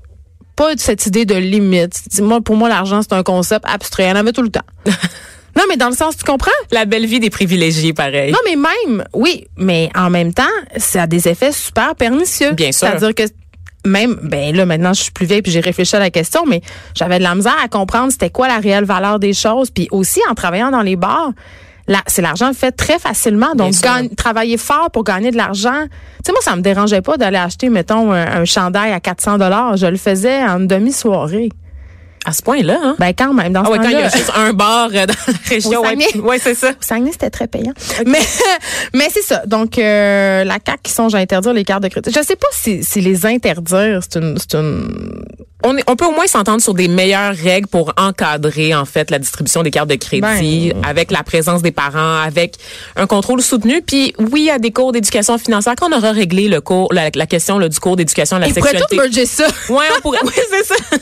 pas 0.61 0.73
cette 0.77 1.05
idée 1.07 1.25
de 1.25 1.35
limite. 1.35 1.99
Moi, 2.19 2.39
pour 2.41 2.55
moi, 2.55 2.69
l'argent, 2.69 3.01
c'est 3.01 3.13
un 3.13 3.23
concept 3.23 3.65
abstrait. 3.67 4.03
Il 4.03 4.09
y 4.09 4.11
en 4.11 4.15
avait 4.15 4.31
tout 4.31 4.43
le 4.43 4.49
temps. 4.49 4.65
non, 5.55 5.63
mais 5.67 5.77
dans 5.77 5.89
le 5.89 5.95
sens, 5.95 6.17
tu 6.17 6.23
comprends? 6.23 6.51
La 6.71 6.85
belle 6.85 7.05
vie 7.07 7.19
des 7.19 7.31
privilégiés, 7.31 7.93
pareil. 7.93 8.31
Non, 8.31 8.39
mais 8.45 8.55
même, 8.55 9.03
oui, 9.13 9.47
mais 9.57 9.89
en 9.95 10.09
même 10.09 10.33
temps, 10.33 10.43
ça 10.77 11.03
a 11.03 11.07
des 11.07 11.27
effets 11.27 11.51
super 11.51 11.95
pernicieux. 11.95 12.51
Bien 12.51 12.71
sûr. 12.71 12.87
C'est-à-dire 12.87 13.15
que 13.15 13.23
même, 13.85 14.19
ben 14.21 14.55
là, 14.55 14.67
maintenant, 14.67 14.93
je 14.93 15.01
suis 15.01 15.11
plus 15.11 15.25
vieille 15.25 15.41
puis 15.41 15.51
j'ai 15.51 15.61
réfléchi 15.61 15.95
à 15.95 15.99
la 15.99 16.11
question, 16.11 16.45
mais 16.45 16.61
j'avais 16.93 17.17
de 17.17 17.23
la 17.23 17.33
misère 17.33 17.57
à 17.63 17.67
comprendre 17.67 18.11
c'était 18.11 18.29
quoi 18.29 18.47
la 18.47 18.59
réelle 18.59 18.85
valeur 18.85 19.17
des 19.17 19.33
choses. 19.33 19.71
Puis 19.71 19.87
aussi, 19.89 20.19
en 20.29 20.35
travaillant 20.35 20.69
dans 20.69 20.83
les 20.83 20.95
bars, 20.95 21.31
c'est 22.07 22.21
l'argent 22.21 22.51
fait 22.53 22.71
très 22.71 22.99
facilement. 22.99 23.53
Donc, 23.55 23.73
gagne- 23.81 24.09
travailler 24.15 24.57
fort 24.57 24.89
pour 24.91 25.03
gagner 25.03 25.31
de 25.31 25.37
l'argent. 25.37 25.83
Tu 25.83 26.27
sais, 26.27 26.31
moi, 26.31 26.41
ça 26.41 26.55
me 26.55 26.61
dérangeait 26.61 27.01
pas 27.01 27.17
d'aller 27.17 27.37
acheter, 27.37 27.69
mettons, 27.69 28.11
un, 28.11 28.41
un 28.41 28.45
chandail 28.45 28.91
à 28.93 28.99
400 28.99 29.37
dollars. 29.37 29.77
Je 29.77 29.87
le 29.87 29.97
faisais 29.97 30.43
en 30.43 30.59
demi-soirée. 30.59 31.49
À 32.23 32.33
ce 32.33 32.43
point-là, 32.43 32.77
hein? 32.83 32.95
Ben, 32.99 33.13
quand 33.17 33.33
même, 33.33 33.51
dans 33.51 33.61
Ah 33.61 33.65
ce 33.65 33.71
ouais, 33.71 33.77
quand 33.79 33.85
il 33.89 33.93
y 33.93 33.95
a 33.95 34.07
juste 34.09 34.31
un 34.35 34.53
bar 34.53 34.89
euh, 34.93 35.07
dans 35.07 35.13
la 35.27 35.33
région. 35.49 35.81
Au 35.81 36.21
Ouais, 36.27 36.37
c'est 36.37 36.53
ça. 36.53 36.69
Au 36.69 36.73
Saguenay, 36.79 37.11
c'était 37.13 37.31
très 37.31 37.47
payant. 37.47 37.73
Mais, 38.05 38.19
mais 38.93 39.07
c'est 39.11 39.23
ça. 39.23 39.41
Donc, 39.47 39.79
euh, 39.79 40.43
la 40.43 40.57
CAQ 40.63 40.79
qui 40.83 40.91
songe 40.91 41.15
à 41.15 41.17
interdire 41.17 41.53
les 41.53 41.63
cartes 41.63 41.81
de 41.81 41.87
crédit. 41.87 42.11
Je 42.15 42.21
sais 42.23 42.35
pas 42.35 42.47
si, 42.51 42.83
si 42.83 43.01
les 43.01 43.25
interdire, 43.25 44.01
c'est 44.07 44.19
une, 44.19 44.37
c'est 44.37 44.53
une... 44.55 45.25
On, 45.63 45.77
est- 45.77 45.83
on 45.87 45.95
peut 45.95 46.05
au 46.05 46.11
moins 46.11 46.27
s'entendre 46.27 46.61
sur 46.61 46.73
des 46.73 46.87
meilleures 46.87 47.35
règles 47.35 47.67
pour 47.67 47.93
encadrer 47.97 48.73
en 48.75 48.85
fait 48.85 49.11
la 49.11 49.19
distribution 49.19 49.63
des 49.63 49.71
cartes 49.71 49.89
de 49.89 49.95
crédit 49.95 50.71
Ben. 50.73 50.81
avec 50.87 51.11
la 51.11 51.23
présence 51.23 51.61
des 51.61 51.71
parents, 51.71 52.17
avec 52.21 52.55
un 52.95 53.07
contrôle 53.07 53.41
soutenu. 53.41 53.81
Puis 53.81 54.13
oui, 54.19 54.41
il 54.41 54.45
y 54.45 54.49
a 54.51 54.59
des 54.59 54.71
cours 54.71 54.91
d'éducation 54.91 55.37
financière. 55.37 55.73
Quand 55.79 55.89
on 55.91 55.97
aura 55.97 56.11
réglé 56.11 56.47
le 56.47 56.61
cours, 56.61 56.93
la, 56.93 57.09
la 57.13 57.25
question 57.25 57.57
là, 57.59 57.69
du 57.69 57.79
cours 57.79 57.95
d'éducation 57.95 58.37
à 58.37 58.39
la 58.39 58.47
Ils 58.47 58.53
pourraient 58.53 58.69
sexualité. 58.71 58.95
tout 58.95 59.01
merger 59.01 59.25
ça. 59.25 59.45
Ouais, 59.69 59.85
on 59.97 60.01
pourrait. 60.01 60.19
Oui, 60.23 60.31
c'est 60.49 60.65
ça. 60.65 60.75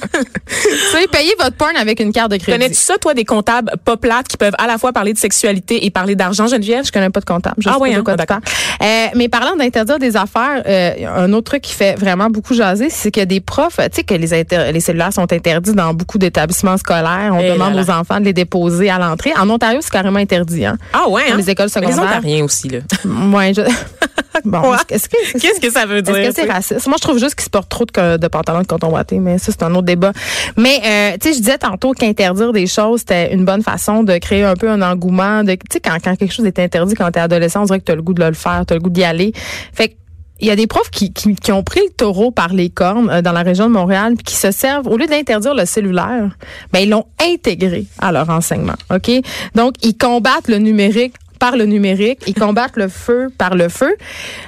Vous 0.49 0.91
savez, 0.91 1.07
payer 1.07 1.33
votre 1.39 1.55
porn 1.55 1.75
avec 1.75 1.99
une 1.99 2.11
carte 2.11 2.31
de 2.31 2.37
crédit. 2.37 2.57
Connais-tu 2.57 2.75
ça, 2.79 2.97
toi, 2.97 3.13
des 3.13 3.25
comptables 3.25 3.71
pas 3.83 3.97
plates 3.97 4.27
qui 4.27 4.37
peuvent 4.37 4.53
à 4.57 4.67
la 4.67 4.77
fois 4.77 4.91
parler 4.93 5.13
de 5.13 5.17
sexualité 5.17 5.85
et 5.85 5.89
parler 5.91 6.15
d'argent, 6.15 6.47
Geneviève? 6.47 6.85
Je 6.85 6.91
connais 6.91 7.09
pas 7.09 7.19
de 7.19 7.25
comptable. 7.25 7.55
Je 7.59 7.69
Ah 7.69 7.73
sais 7.73 7.79
oui, 7.81 7.89
pas 8.03 8.15
de 8.15 8.21
hein? 8.21 8.25
quoi 8.25 8.39
Ah. 8.79 8.83
Euh, 8.83 9.07
mais 9.15 9.29
parlant 9.29 9.55
d'interdire 9.55 9.99
des 9.99 10.15
affaires, 10.17 10.63
euh, 10.67 10.91
un 11.15 11.31
autre 11.33 11.51
truc 11.51 11.61
qui 11.63 11.73
fait 11.73 11.95
vraiment 11.95 12.29
beaucoup 12.29 12.53
jaser, 12.53 12.89
c'est 12.89 13.11
qu'il 13.11 13.21
y 13.21 13.23
a 13.23 13.25
des 13.25 13.41
profs, 13.41 13.77
tu 13.77 13.83
sais 13.93 14.03
que 14.03 14.13
les, 14.13 14.33
les 14.51 14.79
cellulaires 14.79 15.13
sont 15.13 15.31
interdits 15.31 15.73
dans 15.73 15.93
beaucoup 15.93 16.17
d'établissements 16.17 16.77
scolaires. 16.77 17.31
On 17.33 17.39
Eh 17.39 17.51
demande 17.51 17.75
là. 17.75 17.81
aux 17.83 17.89
enfants 17.91 18.19
de 18.19 18.25
les 18.25 18.33
déposer 18.33 18.89
à 18.89 18.97
l'entrée. 18.99 19.31
En 19.39 19.49
Ontario, 19.49 19.79
c'est 19.81 19.91
carrément 19.91 20.19
interdit. 20.19 20.65
Hein? 20.65 20.77
Ah 20.93 21.07
ouais, 21.09 21.27
Dans 21.27 21.33
hein? 21.33 21.37
les 21.37 21.49
écoles 21.49 21.69
Mais 21.75 21.81
Les 21.81 21.87
secondaires. 21.91 22.17
Ontariens 22.17 22.43
aussi, 22.45 22.69
là. 22.69 22.79
Ouais, 23.35 23.53
je... 23.53 23.61
bon, 24.45 24.71
Ouais. 24.71 24.77
est-ce 24.89 25.09
que, 25.09 25.15
est-ce 25.17 25.33
que- 25.33 25.39
Qu'est-ce 25.39 25.59
que 25.59 25.71
ça 25.71 25.85
veut 25.85 26.01
dire? 26.01 26.15
Est-ce 26.15 26.29
que 26.29 26.35
c'est 26.43 26.51
raciste? 26.51 26.87
Moi, 26.87 26.95
je 26.97 27.07
trouve 27.07 27.19
juste 27.19 27.35
qu'ils 27.35 27.45
se 27.45 27.49
portent 27.49 27.69
trop 27.69 27.85
de, 27.85 28.27
pantalons 28.27 28.61
de 28.61 28.67
coton 28.67 28.89
watté, 28.89 29.19
mais 29.19 29.37
ça, 29.37 29.51
c'est 29.51 29.63
un 29.63 29.71
autre 29.73 29.83
débat. 29.83 30.11
Mais, 30.57 30.79
euh, 30.85 31.17
tu 31.19 31.29
sais, 31.29 31.33
je 31.35 31.39
disais 31.39 31.57
tantôt 31.57 31.91
qu'interdire 31.93 32.51
des 32.53 32.67
choses, 32.67 33.01
c'était 33.01 33.33
une 33.33 33.45
bonne 33.45 33.61
façon 33.63 34.03
de 34.03 34.17
créer 34.17 34.43
un 34.43 34.55
peu 34.55 34.69
un 34.69 34.81
engouement. 34.81 35.43
de 35.43 35.53
Tu 35.53 35.59
sais, 35.73 35.79
quand, 35.79 35.97
quand 36.03 36.15
quelque 36.15 36.33
chose 36.33 36.45
est 36.45 36.59
interdit 36.59 36.93
quand 36.95 37.11
t'es 37.11 37.19
adolescent, 37.19 37.61
on 37.61 37.65
dirait 37.65 37.79
que 37.79 37.85
t'as 37.85 37.95
le 37.95 38.01
goût 38.01 38.13
de 38.13 38.23
le 38.23 38.33
faire, 38.33 38.63
t'as 38.65 38.75
le 38.75 38.81
goût 38.81 38.89
d'y 38.89 39.03
aller. 39.03 39.33
Fait 39.73 39.89
que, 39.89 39.93
il 40.39 40.47
y 40.47 40.51
a 40.51 40.55
des 40.55 40.67
profs 40.67 40.89
qui, 40.89 41.11
qui, 41.11 41.35
qui 41.35 41.51
ont 41.51 41.63
pris 41.63 41.81
le 41.81 41.91
taureau 41.91 42.31
par 42.31 42.53
les 42.53 42.69
cornes 42.69 43.09
euh, 43.09 43.21
dans 43.21 43.31
la 43.31 43.43
région 43.43 43.67
de 43.67 43.73
Montréal 43.73 44.15
puis 44.15 44.23
qui 44.23 44.35
se 44.35 44.51
servent 44.51 44.87
au 44.87 44.97
lieu 44.97 45.07
d'interdire 45.07 45.53
le 45.53 45.65
cellulaire, 45.65 46.29
ben 46.71 46.79
ils 46.79 46.89
l'ont 46.89 47.05
intégré 47.21 47.85
à 47.99 48.11
leur 48.11 48.29
enseignement. 48.29 48.75
OK? 48.93 49.11
Donc 49.55 49.75
ils 49.81 49.97
combattent 49.97 50.47
le 50.47 50.57
numérique 50.57 51.15
par 51.39 51.55
le 51.55 51.65
numérique, 51.65 52.19
ils 52.27 52.33
combattent 52.33 52.75
le 52.75 52.89
feu 52.89 53.29
par 53.37 53.55
le 53.55 53.69
feu. 53.69 53.95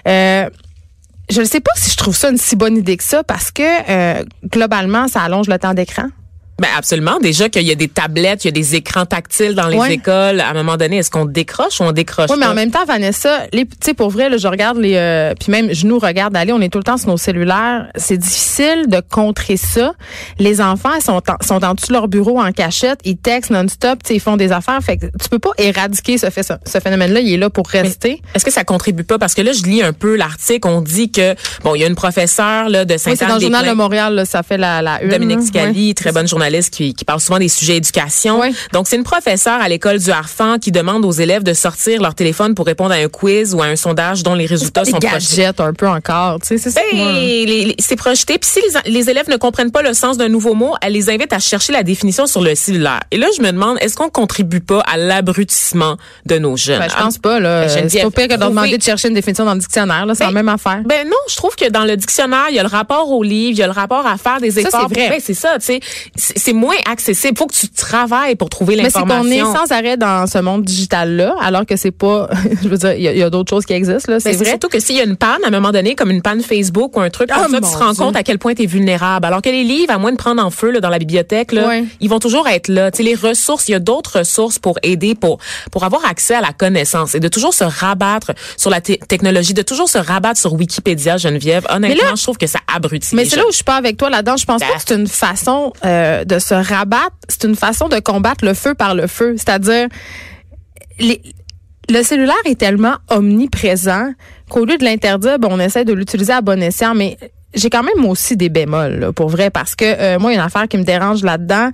Euh, 0.08 0.50
je 1.30 1.40
ne 1.40 1.46
sais 1.46 1.62
pas 1.62 1.72
si 1.76 1.90
je 1.90 1.98
trouve 1.98 2.16
ça 2.16 2.30
une 2.30 2.38
si 2.38 2.56
bonne 2.56 2.76
idée 2.76 2.98
que 2.98 3.04
ça 3.04 3.24
parce 3.24 3.52
que 3.52 3.64
euh, 3.64 4.24
globalement 4.46 5.08
ça 5.08 5.22
allonge 5.22 5.48
le 5.48 5.58
temps 5.58 5.74
d'écran. 5.74 6.08
Ben 6.62 6.68
absolument. 6.78 7.18
Déjà 7.20 7.50
qu'il 7.50 7.64
y 7.64 7.72
a 7.72 7.76
des 7.76 7.88
tablettes, 7.88 8.44
il 8.46 8.48
y 8.48 8.50
a 8.50 8.52
des 8.52 8.76
écrans 8.76 9.06
tactiles 9.08 9.56
dans 9.56 9.68
les 9.68 9.78
Ouais. 9.78 9.94
écoles. 9.96 10.40
À 10.42 10.50
un 10.50 10.54
moment 10.54 10.78
donné, 10.78 10.98
est-ce 10.98 11.10
qu'on 11.10 11.26
décroche 11.26 11.80
ou 11.82 11.84
on 11.86 11.92
décroche 11.92 12.30
Oui, 12.30 12.36
mais 12.40 12.46
en 12.46 12.54
même 12.54 12.70
temps, 12.70 12.86
Vanessa, 12.86 13.48
les, 13.52 13.66
tu 13.66 13.72
sais, 13.84 13.94
pour 13.96 14.12
vrai, 14.12 14.30
là, 14.30 14.38
je 14.38 14.48
regarde 14.48 14.78
les, 14.78 14.94
euh, 14.96 15.34
puis 15.40 15.52
même 15.52 15.74
je 15.74 15.88
nous 15.88 15.98
regarde 15.98 16.36
aller, 16.38 16.54
on 16.54 16.62
est 16.62 16.70
tout 16.70 16.78
le 16.78 16.84
temps 16.84 16.98
sur 16.98 17.10
nos 17.10 17.18
cellulaires. 17.18 17.88
C'est 17.96 18.18
difficile 18.18 18.86
de 18.88 19.00
contrer 19.02 19.58
ça. 19.58 19.94
Les 20.38 20.62
enfants 20.62 20.92
ils 20.96 21.02
sont 21.04 21.14
en, 21.30 21.44
sont 21.44 21.64
en 21.66 21.74
dessous 21.74 21.88
de 21.88 21.94
leur 21.94 22.08
bureau 22.08 22.40
en 22.40 22.52
cachette, 22.52 23.00
ils 23.06 23.18
textent 23.18 23.50
non-stop, 23.50 24.00
ils 24.12 24.20
font 24.20 24.38
des 24.38 24.52
affaires. 24.52 24.80
Fait 24.84 24.98
que 24.98 25.08
tu 25.08 25.30
peux 25.32 25.40
pas 25.40 25.52
éradiquer 25.58 26.20
ce, 26.20 26.30
fait, 26.30 26.44
ce 26.66 26.80
phénomène-là. 26.80 27.22
Il 27.22 27.34
est 27.34 27.38
là 27.38 27.50
pour 27.50 27.68
rester. 27.68 28.22
Est-ce 28.36 28.46
que 28.46 28.52
ça 28.52 28.64
contribue 28.64 29.04
pas? 29.04 29.18
Parce 29.18 29.34
que 29.34 29.42
là, 29.42 29.52
je 29.52 29.64
lis 29.64 29.82
un 29.82 29.94
peu 29.94 30.16
l'article. 30.16 30.68
On 30.68 30.82
dit 30.82 31.12
que, 31.12 31.34
bon, 31.64 31.74
il 31.74 31.82
y 31.82 31.84
a 31.84 31.88
une 31.88 31.96
professeure 31.96 32.70
là, 32.70 32.86
de 32.86 32.94
Oui, 32.94 33.00
c'est 33.00 33.26
dans 33.26 33.36
le 33.36 33.42
journal 33.42 33.66
de 33.68 33.74
Montréal, 33.74 34.14
là, 34.14 34.26
ça 34.26 34.44
fait 34.44 34.58
la, 34.58 34.82
la 34.84 35.02
une. 35.02 35.10
Dominique. 35.10 35.42
Scali, 35.42 35.88
Ouais. 35.88 35.94
très 35.96 36.12
bonne 36.12 36.28
journaliste 36.28 36.51
journaliste 36.52 36.74
qui, 36.74 36.94
qui 36.94 37.06
parle 37.06 37.20
souvent 37.20 37.40
des 37.40 37.48
sujets 37.50 37.78
éducation. 37.78 38.42
Donc, 38.74 38.88
c'est 38.88 38.96
une 38.98 39.04
professeure 39.04 39.62
à 39.62 39.70
l'école 39.70 40.00
du 40.00 40.12
Harfang 40.12 40.58
qui 40.60 40.72
demande 40.72 41.06
aux 41.06 41.12
élèves 41.12 41.44
de 41.44 41.54
sortir 41.54 42.02
leur 42.02 42.16
téléphone 42.16 42.56
pour 42.56 42.66
répondre 42.66 42.92
à 42.92 42.96
un 42.96 43.08
quiz 43.08 43.54
ou 43.54 43.62
à 43.62 43.66
un 43.66 43.76
sondage 43.76 44.24
dont 44.24 44.36
les 44.36 44.46
résultats 44.46 44.86
sont 44.86 45.00
projetés. 45.00 45.46
un 45.46 45.74
peu 45.74 45.88
encore, 45.88 46.40
tu 46.42 46.48
sais, 46.48 46.58
c'est 46.58 46.72
ça. 46.72 46.82
Ben, 46.92 47.74
c'est 47.80 47.96
projeté. 47.96 48.38
Puis 48.38 48.50
si 48.52 48.60
les, 48.86 48.92
les 48.92 49.10
élèves 49.10 49.30
ne 49.30 49.38
comprennent 49.38 49.72
pas 49.72 49.82
le 49.82 49.94
sens 49.94 50.18
d'un 50.18 50.30
nouveau 50.30 50.54
mot, 50.54 50.74
elle 50.82 50.94
les 50.94 51.10
invite 51.10 51.32
à 51.34 51.40
chercher 51.40 51.72
la 51.74 51.84
définition 51.84 52.26
sur 52.28 52.42
le 52.42 52.56
cellulaire. 52.56 53.02
Et 53.12 53.18
là, 53.18 53.28
je 53.36 53.42
me 53.42 53.52
demande, 53.52 53.78
est-ce 53.82 53.96
qu'on 53.96 54.10
contribue 54.10 54.60
pas 54.60 54.80
à 54.82 54.98
l'abrutissement 54.98 55.98
de 56.26 56.38
nos 56.38 56.58
jeunes? 56.58 56.80
Ben, 56.80 56.90
je 56.90 56.96
pense 56.96 57.18
pas, 57.18 57.40
là. 57.40 57.66
Ben, 57.68 57.90
C'est 57.90 58.02
pas 58.02 58.12
pire 58.12 58.28
que 58.28 58.34
de 58.36 58.44
demander 58.46 58.78
de 58.78 58.84
chercher 58.84 59.08
une 59.08 59.14
définition 59.14 59.46
dans 59.46 59.54
le 59.54 59.60
dictionnaire, 59.60 60.06
là. 60.06 60.16
C'est 60.16 60.24
la 60.24 60.30
Ben, 60.30 60.36
même 60.36 60.50
affaire. 60.50 60.82
Ben 60.86 61.08
non, 61.08 61.16
je 61.30 61.36
trouve 61.36 61.56
que 61.56 61.70
dans 61.70 61.86
le 61.86 61.96
dictionnaire, 61.96 62.48
il 62.50 62.56
y 62.56 62.60
a 62.60 62.64
le 62.64 62.70
rapport 62.70 63.10
au 63.12 63.24
livre, 63.24 63.52
il 63.52 63.58
y 63.60 63.64
a 63.64 63.68
le 63.68 63.74
rapport 63.74 64.06
à 64.06 64.18
faire 64.18 64.40
des 64.40 64.60
efforts. 64.60 64.88
c'est 64.94 65.00
vrai. 65.00 65.10
Ben, 65.10 65.22
c'est 65.24 65.34
ça, 65.34 65.58
tu 65.60 65.66
sais. 65.66 65.80
C'est 66.36 66.54
moins 66.54 66.76
accessible. 66.90 67.38
Faut 67.38 67.48
que 67.48 67.54
tu 67.56 67.68
travailles 67.70 68.36
pour 68.36 68.50
trouver 68.50 68.76
Mais 68.76 68.90
c'est 68.90 69.00
l'information. 69.00 69.46
qu'on 69.46 69.54
est 69.54 69.58
sans 69.58 69.72
arrêt 69.74 69.98
dans 69.98 70.28
ce 70.28 70.38
monde 70.40 70.64
digital-là, 70.64 71.36
alors 71.42 71.66
que 71.66 71.76
c'est 71.76 71.92
pas, 71.92 72.30
je 72.64 72.68
veux 72.68 72.78
dire, 72.78 72.94
il 72.94 73.02
y 73.04 73.24
a, 73.24 73.30
d'autres 73.30 73.50
choses 73.50 73.66
qui 73.66 73.74
existent, 73.74 74.12
là. 74.12 74.20
C'est 74.20 74.34
vrai. 74.34 74.50
Surtout 74.50 74.68
que 74.70 74.80
s'il 74.80 74.96
y 74.96 75.00
a 75.02 75.04
une 75.04 75.16
panne, 75.16 75.44
à 75.44 75.48
un 75.48 75.52
moment 75.52 75.72
donné, 75.72 75.96
comme 75.96 76.12
une 76.12 76.22
panne 76.22 76.42
Facebook 76.42 76.96
ou 76.98 77.02
un 77.02 77.10
truc 77.10 77.30
comme 77.30 77.52
ça, 77.52 77.58
tu 77.58 77.62
te 77.62 77.78
rends 77.78 77.92
Dieu. 77.94 78.04
compte 78.04 78.16
à 78.16 78.24
quel 78.24 78.40
point 78.40 78.54
tu 78.54 78.64
es 78.64 78.66
vulnérable. 78.66 79.26
Alors 79.26 79.42
que 79.42 79.50
les 79.50 79.64
livres, 79.64 79.94
à 79.94 79.98
moins 79.98 80.12
de 80.12 80.18
prendre 80.18 80.44
en 80.44 80.50
feu 80.52 80.72
là, 80.72 80.80
dans 80.80 80.90
la 80.90 81.00
bibliothèque, 81.00 81.52
là, 81.52 81.82
ils 82.00 82.10
vont 82.10 82.20
toujours 82.20 82.48
être 82.48 82.68
là. 82.68 82.92
Tu 82.92 82.98
sais, 82.98 83.04
les 83.04 83.16
ressources, 83.16 83.68
il 83.70 83.72
y 83.72 83.76
a 83.76 83.80
d'autres 83.80 84.20
ressources 84.20 84.60
pour 84.60 84.78
aider, 84.84 85.16
pour 85.16 85.38
pour 85.72 85.84
avoir 85.84 86.06
accès 86.06 86.36
à 86.36 86.42
la 86.42 86.54
connaissance 86.54 87.16
et 87.16 87.20
de 87.20 87.28
toujours 87.28 87.54
se 87.54 87.64
rabattre 87.64 88.32
sur 88.58 88.70
la 88.70 88.82
te- 88.82 88.94
technologie, 89.06 89.54
de 89.54 89.62
toujours 89.62 89.90
se 89.90 89.98
rabattre 89.98 90.40
sur 90.40 90.54
Wikipédia, 90.54 91.18
Geneviève. 91.18 91.66
Honnêtement, 91.70 92.04
là- 92.10 92.16
je 92.16 92.24
trouve 92.24 92.38
que 92.38 92.48
ça 92.48 92.60
abrutit. 92.74 93.16
Mais 93.16 93.26
c'est 93.26 93.36
là 93.38 93.44
où 93.48 93.52
je 93.52 93.56
suis 93.56 93.64
pas 93.64 93.76
avec 93.76 93.98
toi 93.98 94.10
là-dedans. 94.10 94.38
Je 94.38 94.46
pense 94.46 94.62
pas 94.62 94.68
Ben. 94.68 94.76
que 94.76 94.84
c'est 94.86 94.96
une 94.96 95.08
façon 95.08 95.74
euh, 95.86 96.21
de 96.26 96.40
se 96.40 96.54
rabattre. 96.54 97.16
C'est 97.28 97.44
une 97.46 97.56
façon 97.56 97.90
de 97.90 98.00
combattre 98.00 98.46
le 98.46 98.54
feu 98.54 98.74
par 98.74 98.96
le 98.96 99.08
feu. 99.08 99.36
C'est-à-dire, 99.38 99.88
le 101.00 102.04
cellulaire 102.04 102.36
est 102.46 102.60
tellement 102.60 102.96
omniprésent 103.10 104.14
qu'au 104.50 104.66
lieu 104.66 104.78
de 104.78 104.84
l'interdire, 104.84 105.40
ben, 105.40 105.50
on 105.52 105.60
essaie 105.60 105.86
de 105.86 105.94
l'utiliser 105.94 106.34
à 106.34 106.42
bon 106.42 106.62
escient. 106.62 106.96
Mais 106.96 107.18
j'ai 107.54 107.70
quand 107.70 107.84
même 107.84 108.06
aussi 108.06 108.38
des 108.38 108.50
bémols, 108.50 109.00
là, 109.00 109.12
pour 109.12 109.30
vrai, 109.30 109.50
parce 109.50 109.76
que 109.76 109.86
euh, 109.86 110.20
moi, 110.20 110.32
il 110.32 110.36
y 110.36 110.38
a 110.38 110.42
une 110.42 110.46
affaire 110.48 110.68
qui 110.68 110.78
me 110.78 110.84
dérange 110.84 111.24
là-dedans, 111.24 111.70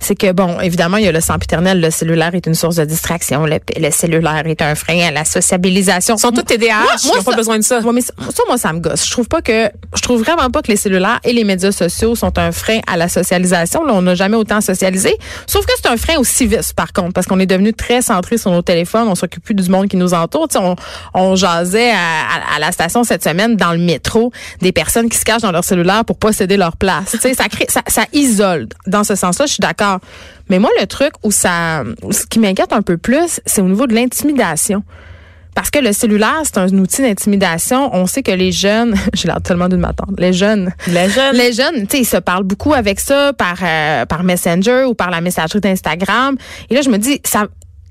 c'est 0.00 0.14
que, 0.14 0.32
bon, 0.32 0.58
évidemment, 0.60 0.96
il 0.96 1.04
y 1.04 1.08
a 1.08 1.12
le 1.12 1.20
sempiternel, 1.20 1.80
le 1.80 1.90
cellulaire 1.90 2.34
est 2.34 2.46
une 2.46 2.54
source 2.54 2.76
de 2.76 2.84
distraction, 2.84 3.44
le, 3.46 3.58
le 3.78 3.90
cellulaire 3.90 4.46
est 4.46 4.62
un 4.62 4.74
frein 4.74 4.98
à 5.08 5.10
la 5.10 5.24
sociabilisation. 5.24 6.16
Ils 6.16 6.20
sont 6.20 6.32
tous 6.32 6.42
TDAH, 6.42 6.74
Moi- 6.82 6.86
ils 7.04 7.06
moi, 7.08 7.16
n'ont 7.18 7.22
pas 7.22 7.36
besoin 7.36 7.58
de 7.58 7.62
ça. 7.64 7.80
Ouais, 7.80 7.92
mais 7.92 8.00
ça, 8.00 8.12
moi, 8.48 8.56
ça 8.58 8.72
me 8.72 8.80
gosse. 8.80 9.06
Je 9.06 9.10
trouve 9.10 9.28
pas 9.28 9.42
que, 9.42 9.70
je 9.94 10.02
trouve 10.02 10.22
vraiment 10.22 10.50
pas 10.50 10.62
que 10.62 10.68
les 10.68 10.76
cellulaires 10.76 11.20
et 11.24 11.32
les 11.32 11.44
médias 11.44 11.72
sociaux 11.72 12.14
sont 12.14 12.38
un 12.38 12.50
frein 12.52 12.80
à 12.86 12.96
la 12.96 13.08
socialisation. 13.08 13.84
Là, 13.84 13.92
on 13.94 14.02
n'a 14.02 14.14
jamais 14.14 14.36
autant 14.36 14.60
socialisé. 14.60 15.16
Sauf 15.46 15.64
que 15.66 15.72
c'est 15.80 15.88
un 15.88 15.96
frein 15.96 16.16
au 16.18 16.24
civisme, 16.24 16.74
par 16.74 16.92
contre, 16.92 17.12
parce 17.12 17.26
qu'on 17.26 17.38
est 17.40 17.46
devenu 17.46 17.72
très 17.74 18.02
centré 18.02 18.38
sur 18.38 18.50
nos 18.50 18.62
téléphones. 18.62 19.06
On 19.08 19.14
s'occupe 19.14 19.44
plus 19.44 19.54
du 19.54 19.68
monde 19.70 19.88
qui 19.88 19.96
nous 19.96 20.14
entoure. 20.14 20.48
Tu 20.48 20.58
sais, 20.58 20.64
on, 20.64 20.76
on 21.14 21.36
jasait 21.36 21.90
à, 21.90 21.94
à- 21.96 22.56
à 22.56 22.58
la 22.58 22.72
station 22.72 23.04
cette 23.04 23.22
semaine 23.22 23.56
dans 23.56 23.72
le 23.72 23.78
métro 23.78 24.32
des 24.60 24.72
personnes 24.72 25.08
qui 25.08 25.18
se 25.20 25.24
cachent 25.24 25.42
dans 25.42 25.52
leur 25.52 25.64
cellulaire 25.64 26.04
pour 26.04 26.18
pas 26.18 26.32
céder 26.32 26.56
leur 26.56 26.76
place. 26.76 27.12
Tu 27.12 27.18
sais, 27.18 27.34
ça 27.34 27.48
crée, 27.48 27.66
ça, 27.68 27.82
ça 27.86 28.04
isole. 28.12 28.68
Dans 28.86 29.04
ce 29.04 29.14
sens-là, 29.14 29.46
je 29.46 29.52
suis 29.52 29.60
d'accord. 29.60 30.00
Mais 30.48 30.58
moi, 30.58 30.70
le 30.80 30.86
truc 30.86 31.12
où 31.22 31.30
ça, 31.30 31.84
ce 32.10 32.26
qui 32.26 32.38
m'inquiète 32.38 32.72
un 32.72 32.82
peu 32.82 32.96
plus, 32.96 33.40
c'est 33.46 33.60
au 33.60 33.68
niveau 33.68 33.86
de 33.86 33.94
l'intimidation. 33.94 34.82
Parce 35.54 35.70
que 35.70 35.78
le 35.78 35.92
cellulaire, 35.92 36.42
c'est 36.44 36.58
un 36.58 36.68
outil 36.68 37.02
d'intimidation. 37.02 37.94
On 37.94 38.06
sait 38.06 38.22
que 38.22 38.30
les 38.30 38.52
jeunes, 38.52 38.94
j'ai 39.14 39.28
l'air 39.28 39.40
tellement 39.42 39.68
d'une 39.68 39.80
m'attendre, 39.80 40.14
les 40.18 40.32
jeunes, 40.32 40.72
Les 40.86 41.08
jeunes. 41.08 41.34
les 41.36 41.52
jeunes, 41.52 41.86
tu 41.86 41.96
sais, 41.96 41.98
ils 42.02 42.06
se 42.06 42.16
parlent 42.16 42.44
beaucoup 42.44 42.72
avec 42.72 43.00
ça 43.00 43.32
par 43.32 43.56
euh, 43.62 44.06
par 44.06 44.22
Messenger 44.22 44.84
ou 44.84 44.94
par 44.94 45.10
la 45.10 45.20
messagerie 45.20 45.60
d'Instagram. 45.60 46.36
Et 46.70 46.74
là, 46.74 46.82
je 46.82 46.88
me 46.88 46.98
dis, 46.98 47.20
ça, 47.24 47.46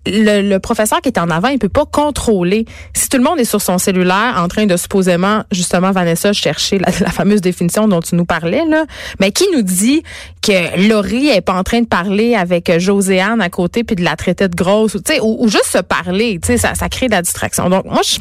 le, 0.10 0.42
le 0.42 0.60
professeur 0.60 1.02
qui 1.02 1.10
est 1.10 1.20
en 1.20 1.30
avant, 1.30 1.50
il 1.50 1.60
peut 1.60 1.70
pas 1.70 1.86
contrôler. 1.86 2.66
Si 2.94 3.10
tout 3.10 3.18
le 3.18 3.24
monde 3.24 3.40
est 3.40 3.46
sur 3.46 3.62
son 3.62 3.78
cellulaire 3.78 4.36
en 4.38 4.48
train 4.48 4.66
de 4.66 4.78
supposément, 4.78 5.44
justement, 5.52 5.92
Vanessa, 5.92 6.34
chercher 6.34 6.80
la, 6.80 6.90
la 7.00 7.12
fameuse 7.12 7.42
définition 7.42 7.88
dont 7.88 8.02
tu 8.02 8.16
nous 8.16 8.26
parlais, 8.26 8.66
là, 8.66 8.86
mais 9.20 9.32
qui 9.32 9.46
nous 9.54 9.62
dit 9.62 10.04
que 10.42 10.88
Laurie 10.88 11.30
est 11.30 11.42
pas 11.42 11.54
en 11.54 11.64
train 11.64 11.82
de 11.82 11.88
parler 11.88 12.36
avec 12.36 12.70
euh, 12.70 12.80
Joséanne 12.80 13.42
à 13.42 13.50
côté 13.50 13.84
puis 13.84 13.96
de 13.96 14.04
la 14.04 14.16
traiter 14.16 14.48
de 14.48 14.56
grosse, 14.56 14.96
ou, 14.96 15.00
tu 15.00 15.14
sais, 15.14 15.20
ou, 15.20 15.38
ou 15.40 15.50
juste 15.50 15.68
se 15.72 15.80
parler, 15.80 16.40
tu 16.42 16.48
sais, 16.48 16.58
ça, 16.58 16.76
ça 16.76 16.90
crée 16.90 17.08
de 17.08 17.14
la 17.14 17.22
distraction. 17.22 17.70
Donc, 17.70 17.86
moi, 17.86 18.02
je, 18.04 18.18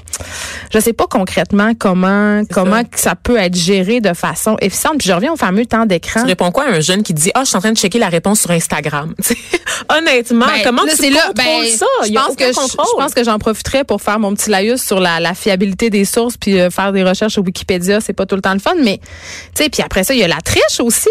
je 0.73 0.78
sais 0.78 0.92
pas 0.92 1.07
concrètement 1.09 1.73
comment, 1.78 2.42
comment 2.52 2.83
ça. 2.92 3.11
ça 3.11 3.14
peut 3.14 3.37
être 3.37 3.57
géré 3.57 4.00
de 4.00 4.12
façon 4.14 4.57
efficiente. 4.61 4.99
Puis 4.99 5.09
je 5.09 5.12
reviens 5.12 5.33
au 5.33 5.37
fameux 5.37 5.66
temps 5.66 5.87
d'écran. 5.87 6.21
Tu 6.23 6.26
réponds 6.26 6.50
quoi 6.50 6.64
à 6.64 6.71
un 6.71 6.80
jeune 6.80 7.02
qui 7.02 7.14
dit 7.14 7.30
ah 7.35 7.40
je 7.45 7.49
suis 7.49 7.57
en 7.57 7.61
train 7.61 7.73
de 7.73 7.76
checker 7.76 7.99
la 7.99 8.09
réponse 8.09 8.40
sur 8.40 8.50
Instagram 8.50 9.14
honnêtement 9.88 10.47
Ben, 10.47 10.62
comment 10.64 10.83
là, 10.85 10.92
tu 10.97 11.11
là, 11.11 11.21
contrôles 11.28 11.64
ben, 11.64 11.77
ça 11.78 11.87
Je 12.04 12.12
pense 12.12 12.37
que 12.37 12.44
je, 12.47 12.97
pense 12.97 13.14
que 13.14 13.25
j'en 13.25 13.38
profiterai 13.38 13.85
pour 13.85 14.02
faire 14.02 14.18
mon 14.18 14.35
petit 14.35 14.50
laïus 14.50 14.82
sur 14.82 15.00
la, 15.00 15.20
la 15.20 15.35
fiabilité 15.35 15.90
des 15.90 16.04
sources 16.04 16.37
puis 16.37 16.58
euh, 16.58 16.70
faire 16.70 16.92
des 16.92 17.02
recherches 17.02 17.32
sur 17.32 17.42
Wikipédia, 17.42 18.00
c'est 18.00 18.12
pas 18.12 18.26
tout 18.26 18.37
le 18.37 18.42
temps 18.42 18.52
le 18.52 18.58
fun, 18.58 18.75
mais 18.82 18.99
tu 19.54 19.62
sais, 19.62 19.68
puis 19.70 19.82
après 19.82 20.04
ça, 20.04 20.14
il 20.14 20.20
y 20.20 20.25
a 20.25 20.28
la 20.28 20.40
triche 20.40 20.80
aussi. 20.80 21.08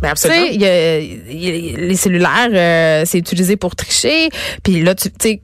Ben, 0.00 0.12
Tu 0.14 0.22
sais, 0.22 0.28
absolument. 0.28 1.06
les 1.28 1.96
cellulaires, 1.96 2.48
euh, 2.52 3.04
c'est 3.06 3.18
utilisé 3.18 3.56
pour 3.56 3.76
tricher. 3.76 4.28
Puis 4.62 4.82
là, 4.82 4.94
tu 4.94 5.08
sais, 5.20 5.40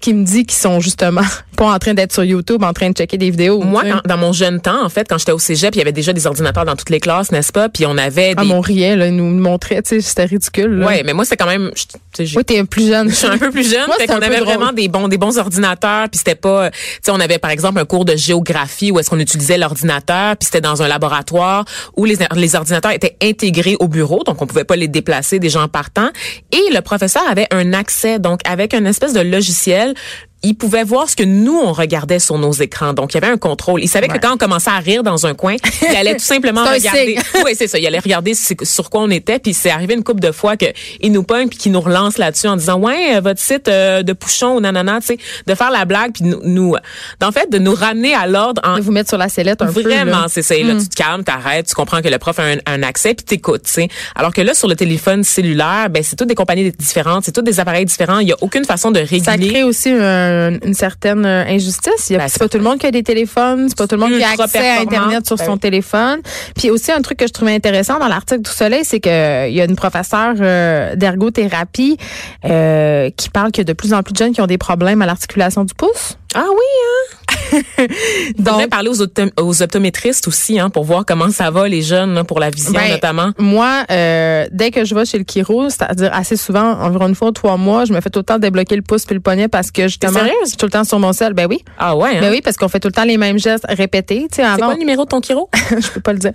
qui 0.00 0.14
me 0.14 0.24
dit 0.24 0.44
qu'ils 0.46 0.58
sont 0.58 0.80
justement 0.80 1.20
pas 1.56 1.66
en 1.72 1.78
train 1.78 1.92
d'être 1.94 2.12
sur 2.12 2.24
YouTube, 2.24 2.62
en 2.62 2.72
train 2.72 2.88
de 2.90 2.94
checker 2.96 3.18
des 3.18 3.30
vidéos. 3.30 3.60
Moi, 3.60 3.82
quand- 3.84 4.00
dans 4.08 4.16
mon 4.16 4.32
jeune 4.32 4.60
temps, 4.60 4.82
en 4.84 4.88
fait, 4.88 5.06
quand 5.08 5.18
j'étais 5.18 5.32
au 5.32 5.38
cégep, 5.38 5.74
il 5.74 5.78
y 5.78 5.80
avait 5.82 5.92
déjà 5.92 6.12
des 6.14 6.26
ordinateurs 6.26 6.64
dans 6.64 6.74
toutes 6.76 6.90
les 6.90 7.00
classes, 7.00 7.30
n'est-ce 7.32 7.52
pas? 7.52 7.68
Puis 7.68 7.84
on 7.86 7.98
avait 7.98 8.32
Ah, 8.36 8.42
des. 8.42 8.48
mon 8.48 8.60
riait, 8.60 8.96
là, 8.96 9.06
ils 9.08 9.14
nous 9.16 9.28
montraient, 9.28 9.82
tu 9.82 9.90
sais, 9.90 10.00
c'était 10.00 10.24
ridicule. 10.24 10.78
Là. 10.78 10.86
ouais, 10.86 11.02
mais 11.04 11.12
moi, 11.12 11.24
c'était 11.24 11.36
quand 11.36 11.46
même. 11.50 11.70
Oui, 12.18 12.44
t'es 12.44 12.64
plus 12.64 12.88
jeune. 12.88 13.10
Je 13.10 13.14
suis 13.14 13.26
un 13.26 13.38
peu 13.38 13.50
plus 13.50 13.70
jeune, 13.70 13.86
Moi, 13.86 13.96
fait 13.98 14.06
qu'on 14.06 14.14
un 14.14 14.22
avait 14.22 14.40
drôle. 14.40 14.54
vraiment 14.54 14.72
des 14.72 14.88
bons 14.88 15.08
des 15.08 15.18
bons 15.18 15.38
ordinateurs, 15.38 16.08
puis 16.08 16.18
c'était 16.18 16.34
pas 16.34 16.70
tu 16.70 16.78
sais 17.02 17.10
on 17.12 17.20
avait 17.20 17.38
par 17.38 17.50
exemple 17.50 17.78
un 17.78 17.84
cours 17.84 18.04
de 18.04 18.16
géographie 18.16 18.90
où 18.90 18.98
est-ce 18.98 19.10
qu'on 19.10 19.18
utilisait 19.18 19.58
l'ordinateur, 19.58 20.36
puis 20.36 20.46
c'était 20.46 20.60
dans 20.60 20.82
un 20.82 20.88
laboratoire 20.88 21.64
où 21.96 22.04
les 22.04 22.16
les 22.34 22.56
ordinateurs 22.56 22.92
étaient 22.92 23.16
intégrés 23.22 23.76
au 23.80 23.88
bureau, 23.88 24.22
donc 24.24 24.40
on 24.42 24.46
pouvait 24.46 24.64
pas 24.64 24.76
les 24.76 24.88
déplacer 24.88 25.38
des 25.38 25.48
gens 25.50 25.68
partant 25.68 26.08
et 26.52 26.72
le 26.74 26.80
professeur 26.80 27.22
avait 27.30 27.46
un 27.50 27.72
accès 27.72 28.18
donc 28.18 28.40
avec 28.44 28.74
une 28.74 28.86
espèce 28.86 29.12
de 29.12 29.20
logiciel 29.20 29.89
elle, 29.90 30.29
il 30.42 30.54
pouvait 30.54 30.84
voir 30.84 31.08
ce 31.08 31.16
que 31.16 31.22
nous 31.22 31.58
on 31.58 31.72
regardait 31.72 32.18
sur 32.18 32.38
nos 32.38 32.52
écrans. 32.52 32.92
Donc 32.94 33.12
il 33.12 33.16
y 33.16 33.18
avait 33.24 33.32
un 33.32 33.36
contrôle. 33.38 33.82
Il 33.82 33.88
savait 33.88 34.08
que 34.08 34.18
quand 34.18 34.34
on 34.34 34.36
commençait 34.38 34.70
à 34.70 34.78
rire 34.78 35.02
dans 35.02 35.26
un 35.26 35.34
coin, 35.34 35.56
il 35.82 35.96
allait 35.96 36.14
tout 36.16 36.24
simplement 36.24 36.64
regarder. 36.72 37.18
Oui, 37.44 37.52
c'est 37.56 37.66
ça. 37.68 37.78
Il 37.78 37.86
allait 37.86 37.98
regarder 37.98 38.32
sur 38.34 38.90
quoi 38.90 39.02
on 39.02 39.10
était. 39.10 39.38
Puis 39.38 39.54
c'est 39.54 39.70
arrivé 39.70 39.94
une 39.94 40.02
couple 40.04 40.20
de 40.20 40.32
fois 40.32 40.56
que 40.56 40.66
il 41.00 41.12
nous 41.12 41.22
pogne 41.22 41.48
puis 41.48 41.58
qu'il 41.58 41.72
nous 41.72 41.80
relance 41.80 42.16
là-dessus 42.18 42.48
en 42.48 42.56
disant 42.56 42.78
ouais 42.78 43.16
euh, 43.16 43.20
votre 43.20 43.40
site 43.40 43.68
euh, 43.68 44.02
de 44.02 44.12
Pouchon 44.12 44.56
ou 44.56 44.60
nanana, 44.60 45.00
tu 45.00 45.08
sais, 45.08 45.18
de 45.46 45.54
faire 45.54 45.70
la 45.70 45.84
blague 45.84 46.12
puis 46.12 46.24
nous, 46.24 46.40
nous 46.44 46.74
en 47.22 47.32
fait 47.32 47.50
de 47.50 47.58
nous 47.58 47.74
ramener 47.74 48.14
à 48.14 48.26
l'ordre 48.26 48.60
en 48.64 48.76
De 48.76 48.82
vous 48.82 48.92
mettre 48.92 49.08
sur 49.10 49.18
la 49.18 49.28
sellette 49.28 49.60
un 49.62 49.66
peu. 49.72 49.82
Vraiment, 49.82 50.20
là. 50.22 50.26
c'est 50.28 50.42
ça. 50.42 50.54
Et 50.56 50.62
Là, 50.62 50.74
tu 50.80 50.88
te 50.88 50.94
calmes, 50.94 51.24
t'arrêtes, 51.24 51.66
tu 51.68 51.74
comprends 51.74 52.00
que 52.02 52.08
le 52.08 52.18
prof 52.18 52.38
a 52.38 52.44
un, 52.44 52.56
un 52.66 52.82
accès, 52.82 53.14
puis 53.14 53.24
t'écoutes. 53.24 53.64
tu 53.64 53.72
sais. 53.72 53.88
Alors 54.14 54.32
que 54.32 54.40
là, 54.40 54.54
sur 54.54 54.68
le 54.68 54.76
téléphone 54.76 55.24
cellulaire, 55.24 55.88
ben 55.90 56.02
c'est 56.02 56.16
toutes 56.16 56.28
des 56.28 56.34
compagnies 56.34 56.70
différentes, 56.72 57.24
c'est 57.24 57.32
tous 57.32 57.42
des 57.42 57.60
appareils 57.60 57.84
différents. 57.86 58.18
Il 58.20 58.28
y 58.28 58.32
a 58.32 58.36
aucune 58.40 58.64
façon 58.64 58.90
de 58.90 59.00
Ça 59.04 59.32
réguler. 59.32 59.48
crée 59.50 59.62
aussi 59.64 59.90
un- 59.90 60.29
une 60.62 60.74
certaine 60.74 61.24
euh, 61.26 61.44
injustice. 61.46 62.08
Il 62.10 62.14
y 62.14 62.16
a- 62.16 62.20
Ben, 62.20 62.28
c'est 62.28 62.38
pas 62.38 62.48
tout 62.48 62.58
le 62.58 62.64
monde 62.64 62.78
qui 62.78 62.86
a 62.86 62.90
des 62.90 63.02
téléphones, 63.02 63.68
c'est 63.68 63.76
pas 63.78 63.86
tout 63.86 63.96
le 63.96 64.00
monde 64.00 64.12
qui 64.16 64.22
a 64.22 64.30
accès 64.42 64.58
à. 64.68 64.80
Internet 64.80 65.26
sur 65.26 65.36
Ben 65.36 65.44
son 65.44 65.52
oui. 65.54 65.58
téléphone. 65.60 66.20
Puis 66.56 66.70
aussi 66.70 66.90
un 66.92 67.00
truc 67.02 67.18
que 67.18 67.26
je 67.26 67.32
trouvais 67.32 67.54
intéressant 67.54 67.98
dans 67.98 68.08
l'article 68.08 68.42
du 68.42 68.50
Soleil, 68.50 68.84
c'est 68.84 69.00
que 69.00 69.08
euh, 69.08 69.48
il 69.48 69.54
y 69.54 69.60
a 69.60 69.64
une 69.64 69.76
professeure 69.76 70.34
euh, 70.40 70.94
d'ergothérapie 70.96 71.96
euh, 72.44 73.10
qui 73.16 73.28
parle 73.30 73.50
qu'il 73.52 73.62
y 73.62 73.66
a 73.66 73.72
de 73.72 73.72
plus 73.72 73.92
en 73.94 74.02
plus 74.02 74.12
de 74.12 74.18
jeunes 74.18 74.32
qui 74.32 74.40
ont 74.40 74.46
des 74.46 74.58
problèmes 74.58 75.02
à 75.02 75.06
l'articulation 75.06 75.64
du 75.64 75.74
pouce. 75.74 76.16
Ah 76.34 76.44
oui, 76.48 76.56
hein? 76.56 77.36
Donc 78.38 78.68
parler 78.68 78.88
aux, 78.88 79.02
optom- 79.02 79.30
aux 79.40 79.62
optométristes 79.62 80.28
aussi, 80.28 80.58
hein, 80.58 80.70
pour 80.70 80.84
voir 80.84 81.04
comment 81.06 81.30
ça 81.30 81.50
va 81.50 81.68
les 81.68 81.82
jeunes 81.82 82.14
là, 82.14 82.24
pour 82.24 82.40
la 82.40 82.50
vision 82.50 82.72
Ben, 82.72 82.90
notamment. 82.90 83.30
Moi, 83.38 83.84
euh, 83.90 84.46
dès 84.52 84.70
que 84.70 84.84
je 84.84 84.94
vais 84.94 85.04
chez 85.04 85.18
le 85.18 85.24
chiro, 85.28 85.68
c'est-à-dire 85.68 86.10
assez 86.12 86.36
souvent, 86.36 86.72
environ 86.80 87.08
une 87.08 87.14
fois 87.14 87.28
ou 87.28 87.32
trois 87.32 87.56
mois, 87.56 87.84
je 87.84 87.92
me 87.92 88.00
fais 88.00 88.10
tout 88.10 88.20
le 88.20 88.24
temps 88.24 88.38
débloquer 88.38 88.76
le 88.76 88.82
pouce 88.82 89.04
puis 89.04 89.14
le 89.14 89.20
poignet 89.20 89.48
parce 89.48 89.70
que 89.70 89.82
justement, 89.82 90.12
sérieuse? 90.14 90.34
je 90.44 90.48
suis 90.48 90.56
tout 90.56 90.66
le 90.66 90.72
temps 90.72 90.84
sur 90.84 90.98
mon 90.98 91.12
sel. 91.12 91.32
Ben 91.34 91.46
oui, 91.48 91.58
Ah 91.78 91.96
ouais. 91.96 92.16
Hein? 92.16 92.20
ben 92.20 92.30
oui, 92.30 92.40
parce 92.42 92.56
qu'on 92.56 92.68
fait 92.68 92.80
tout 92.80 92.88
le 92.88 92.92
temps 92.92 93.04
les 93.04 93.16
mêmes 93.16 93.38
gestes 93.38 93.66
répétés. 93.68 94.26
Tu 94.30 94.36
sais, 94.42 94.48
C'est 94.54 94.60
quoi 94.62 94.74
le 94.74 94.78
numéro 94.78 95.04
de 95.04 95.08
ton 95.08 95.20
chiro? 95.20 95.48
je 95.70 95.88
peux 95.90 96.00
pas 96.00 96.12
le 96.12 96.18
dire. 96.18 96.32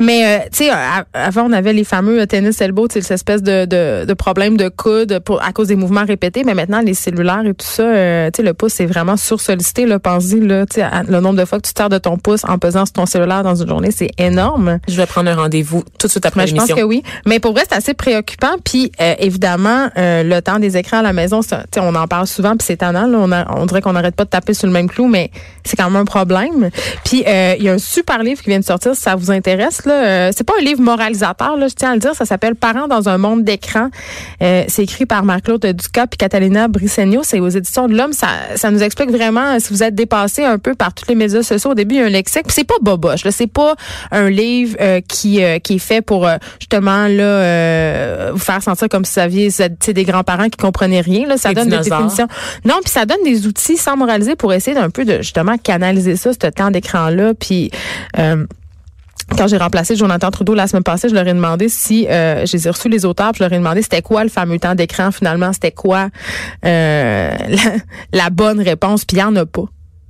Mais 0.00 0.24
euh, 0.24 0.38
tu 0.52 0.64
sais, 0.64 0.70
avant 1.12 1.44
on 1.48 1.52
avait 1.52 1.72
les 1.72 1.84
fameux 1.84 2.20
euh, 2.20 2.26
tennis 2.26 2.60
elbow, 2.60 2.88
tu 2.88 2.94
sais, 2.94 3.00
cette 3.02 3.12
espèce 3.12 3.42
de, 3.42 3.64
de, 3.64 4.04
de 4.04 4.14
problème 4.14 4.56
de 4.56 4.68
coude 4.68 5.20
pour, 5.20 5.42
à 5.42 5.52
cause 5.52 5.68
des 5.68 5.76
mouvements 5.76 6.04
répétés. 6.04 6.42
Mais 6.44 6.54
maintenant 6.54 6.80
les 6.80 6.94
cellulaires 6.94 7.44
et 7.46 7.54
tout 7.54 7.66
ça, 7.66 7.82
euh, 7.82 8.30
tu 8.32 8.38
sais, 8.38 8.42
le 8.42 8.54
pouce 8.54 8.80
est 8.80 8.86
vraiment 8.86 9.16
sursollicité. 9.16 9.86
Là, 9.86 9.98
pense-y 9.98 10.40
là, 10.40 10.55
le 11.08 11.20
nombre 11.20 11.38
de 11.38 11.44
fois 11.44 11.58
que 11.58 11.66
tu 11.66 11.72
te 11.72 11.86
de 11.88 11.98
ton 11.98 12.16
pouce 12.16 12.42
en 12.46 12.58
pesant 12.58 12.84
sur 12.86 12.94
ton 12.94 13.06
cellulaire 13.06 13.42
dans 13.42 13.54
une 13.54 13.68
journée, 13.68 13.90
c'est 13.90 14.10
énorme. 14.18 14.78
Je 14.88 14.96
vais 14.96 15.06
prendre 15.06 15.30
un 15.30 15.34
rendez-vous 15.34 15.84
tout 15.98 16.06
de 16.06 16.10
suite 16.10 16.26
après 16.26 16.46
l'émission. 16.46 16.66
Je 16.66 16.72
pense 16.72 16.80
que 16.80 16.86
oui. 16.86 17.02
Mais 17.26 17.38
pour 17.38 17.52
vrai, 17.52 17.62
c'est 17.68 17.76
assez 17.76 17.94
préoccupant. 17.94 18.56
Puis 18.64 18.92
euh, 19.00 19.14
évidemment, 19.18 19.88
euh, 19.96 20.22
le 20.22 20.40
temps 20.40 20.58
des 20.58 20.76
écrans 20.76 20.98
à 20.98 21.02
la 21.02 21.12
maison, 21.12 21.40
on 21.78 21.94
en 21.94 22.06
parle 22.06 22.26
souvent, 22.26 22.56
puis 22.56 22.66
c'est 22.66 22.74
étonnant. 22.74 23.08
on, 23.12 23.30
on 23.32 23.66
dirait 23.66 23.82
qu'on 23.82 23.92
n'arrête 23.92 24.16
pas 24.16 24.24
de 24.24 24.30
taper 24.30 24.54
sur 24.54 24.66
le 24.66 24.72
même 24.72 24.88
clou, 24.88 25.06
mais 25.06 25.30
c'est 25.64 25.76
quand 25.76 25.90
même 25.90 25.96
un 25.96 26.04
problème. 26.04 26.70
Puis 27.04 27.24
euh, 27.26 27.54
il 27.58 27.64
y 27.64 27.68
a 27.68 27.72
un 27.72 27.78
super 27.78 28.22
livre 28.22 28.42
qui 28.42 28.50
vient 28.50 28.60
de 28.60 28.64
sortir, 28.64 28.94
si 28.94 29.02
ça 29.02 29.14
vous 29.14 29.30
intéresse. 29.30 29.84
Là, 29.84 30.32
c'est 30.32 30.44
pas 30.44 30.54
un 30.60 30.64
livre 30.64 30.80
moralisateur, 30.80 31.56
là, 31.56 31.68
je 31.68 31.74
tiens 31.74 31.92
à 31.92 31.94
le 31.94 32.00
dire. 32.00 32.14
Ça 32.14 32.24
s'appelle 32.24 32.54
Parents 32.54 32.88
dans 32.88 33.08
un 33.08 33.18
monde 33.18 33.44
d'écran. 33.44 33.90
c'est 34.40 34.82
écrit 34.82 35.06
par 35.06 35.24
Marc-Claude 35.24 35.66
Ducas 35.66 36.06
puis 36.06 36.18
Catalina 36.18 36.68
Bricegno. 36.68 37.20
C'est 37.22 37.40
aux 37.40 37.48
éditions 37.48 37.88
de 37.88 37.96
l'Homme. 37.96 38.12
Ça, 38.12 38.28
ça 38.56 38.70
nous 38.70 38.82
explique 38.82 39.10
vraiment 39.10 39.58
si 39.58 39.72
vous 39.72 39.82
êtes 39.82 39.94
dépassé 39.94 40.45
un 40.46 40.58
peu 40.58 40.74
par 40.74 40.94
tous 40.94 41.08
les 41.08 41.14
médias 41.14 41.42
sociaux. 41.42 41.70
Au 41.70 41.74
début, 41.74 41.96
il 41.96 41.98
y 41.98 42.02
a 42.02 42.06
un 42.06 42.10
lexique. 42.10 42.44
Puis 42.44 42.54
c'est 42.54 42.64
pas 42.64 42.76
boboche. 42.80 43.24
Là, 43.24 43.32
c'est 43.32 43.46
pas 43.46 43.74
un 44.10 44.30
livre 44.30 44.76
qui 45.08 45.40
qui 45.62 45.74
est 45.74 45.78
fait 45.78 46.02
pour 46.02 46.28
justement 46.58 47.06
là 47.08 48.30
vous 48.32 48.38
faire 48.38 48.62
sentir 48.62 48.88
comme 48.88 49.04
si 49.04 49.14
vous 49.14 49.20
aviez 49.20 49.50
des 49.92 50.04
grands-parents 50.04 50.48
qui 50.48 50.56
comprenaient 50.58 51.00
rien. 51.00 51.26
Là, 51.26 51.36
ça 51.36 51.52
donne 51.52 51.68
des 51.68 51.78
définitions. 51.78 52.28
Non, 52.64 52.76
puis 52.82 52.92
ça 52.92 53.06
donne 53.06 53.22
des 53.24 53.46
outils 53.46 53.76
sans 53.76 53.96
moraliser 53.96 54.36
pour 54.36 54.52
essayer 54.52 54.74
d'un 54.74 54.90
peu 54.90 55.04
de 55.04 55.18
justement 55.18 55.56
canaliser 55.58 56.16
ça, 56.16 56.32
ce 56.32 56.48
temps 56.48 56.70
d'écran-là. 56.70 57.34
Puis 57.34 57.70
euh, 58.18 58.46
quand 59.36 59.46
j'ai 59.48 59.56
remplacé 59.56 59.96
Jonathan 59.96 60.30
Trudeau 60.30 60.54
la 60.54 60.66
semaine 60.66 60.82
passée, 60.82 61.08
je 61.08 61.14
leur 61.14 61.26
ai 61.26 61.34
demandé 61.34 61.68
si 61.68 62.06
euh, 62.08 62.44
j'ai 62.46 62.70
reçu 62.70 62.88
les 62.88 63.04
auteurs, 63.04 63.32
je 63.34 63.42
leur 63.42 63.52
ai 63.52 63.58
demandé 63.58 63.82
c'était 63.82 64.02
quoi 64.02 64.22
le 64.22 64.30
fameux 64.30 64.58
temps 64.58 64.74
d'écran 64.74 65.10
finalement, 65.10 65.52
c'était 65.52 65.72
quoi 65.72 66.08
euh, 66.64 67.30
la, 67.48 67.72
la, 68.12 68.30
bonne 68.30 68.60
réponse, 68.60 69.04
puis 69.04 69.16
il 69.16 69.20
n'y 69.20 69.24
en 69.24 69.36
a 69.36 69.46
pas. 69.46 69.64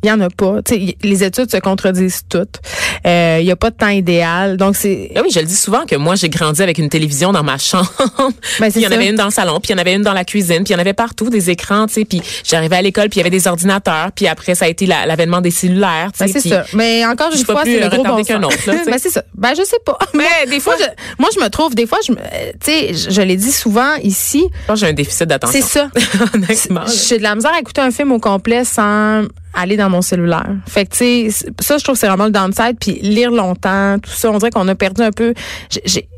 Il 0.06 0.10
y 0.10 0.12
en 0.12 0.20
a 0.20 0.30
pas. 0.30 0.60
les 1.02 1.24
études 1.24 1.50
se 1.50 1.56
contredisent 1.56 2.22
toutes. 2.28 2.60
Euh, 3.08 3.38
il 3.40 3.46
y 3.46 3.50
a 3.50 3.56
pas 3.56 3.70
de 3.70 3.76
temps 3.76 3.88
idéal. 3.88 4.56
Donc 4.56 4.76
c'est. 4.76 5.10
Ah 5.16 5.20
oui, 5.24 5.30
je 5.34 5.40
le 5.40 5.46
dis 5.46 5.56
souvent 5.56 5.84
que 5.84 5.96
moi 5.96 6.14
j'ai 6.14 6.28
grandi 6.28 6.62
avec 6.62 6.78
une 6.78 6.88
télévision 6.88 7.32
dans 7.32 7.42
ma 7.42 7.58
chambre. 7.58 7.90
Ben, 8.60 8.70
il 8.72 8.82
y 8.82 8.86
en 8.86 8.92
avait 8.92 9.08
une 9.08 9.16
dans 9.16 9.24
le 9.24 9.32
salon, 9.32 9.58
puis 9.58 9.70
il 9.70 9.72
y 9.72 9.74
en 9.74 9.78
avait 9.78 9.94
une 9.94 10.02
dans 10.02 10.12
la 10.12 10.24
cuisine, 10.24 10.62
puis 10.62 10.66
il 10.68 10.72
y 10.72 10.76
en 10.76 10.78
avait 10.78 10.92
partout 10.92 11.28
des 11.28 11.50
écrans, 11.50 11.88
tu 11.88 11.94
sais. 11.94 12.04
Puis 12.04 12.22
j'arrivais 12.44 12.76
à 12.76 12.82
l'école, 12.82 13.08
puis 13.08 13.18
il 13.18 13.24
y 13.24 13.26
avait 13.26 13.36
des 13.36 13.48
ordinateurs, 13.48 14.12
puis 14.14 14.28
après 14.28 14.54
ça 14.54 14.66
a 14.66 14.68
été 14.68 14.86
l'avènement 14.86 15.40
des 15.40 15.50
cellulaires. 15.50 16.12
Ben, 16.20 16.28
c'est 16.28 16.48
ça. 16.48 16.64
Mais 16.72 17.04
encore 17.04 17.32
une 17.32 17.44
fois, 17.44 17.62
c'est 17.64 17.80
le 17.80 17.88
gros 17.88 18.04
bon 18.04 18.22
qu'un 18.22 18.44
autre. 18.44 18.56
ben, 18.64 18.98
c'est 18.98 19.10
ça. 19.10 19.24
Ben 19.34 19.54
je 19.58 19.64
sais 19.64 19.80
pas. 19.84 19.98
Mais 20.14 20.48
des 20.48 20.60
fois, 20.60 20.76
moi 20.78 20.86
je, 20.86 21.20
moi, 21.22 21.30
je 21.34 21.40
me 21.40 21.50
trouve 21.50 21.74
des 21.74 21.88
fois, 21.88 21.98
je, 22.06 22.12
tu 22.12 22.18
sais, 22.62 22.94
je, 22.94 23.10
je 23.10 23.22
l'ai 23.22 23.36
dit 23.36 23.50
souvent 23.50 23.96
ici. 24.04 24.46
J'ai 24.72 24.86
un 24.86 24.92
déficit 24.92 25.26
d'attention. 25.26 25.60
C'est 25.60 25.66
ça. 25.66 25.90
J'ai 27.08 27.18
de 27.18 27.24
la 27.24 27.34
misère 27.34 27.52
à 27.52 27.58
écouter 27.58 27.80
un 27.80 27.90
film 27.90 28.12
au 28.12 28.20
complet 28.20 28.64
sans 28.64 29.24
aller 29.56 29.76
dans 29.76 29.90
mon 29.90 30.02
cellulaire. 30.02 30.50
Fait 30.66 30.86
que, 30.86 30.92
tu 30.92 31.30
sais, 31.30 31.46
ça, 31.60 31.78
je 31.78 31.84
trouve 31.84 31.94
que 31.94 32.00
c'est 32.00 32.06
vraiment 32.06 32.26
le 32.26 32.30
downside. 32.30 32.76
Puis 32.80 32.98
lire 33.02 33.30
longtemps, 33.30 33.98
tout 33.98 34.10
ça, 34.10 34.30
on 34.30 34.38
dirait 34.38 34.50
qu'on 34.50 34.68
a 34.68 34.74
perdu 34.74 35.02
un 35.02 35.10
peu. 35.10 35.34
J'ai, 35.84 36.08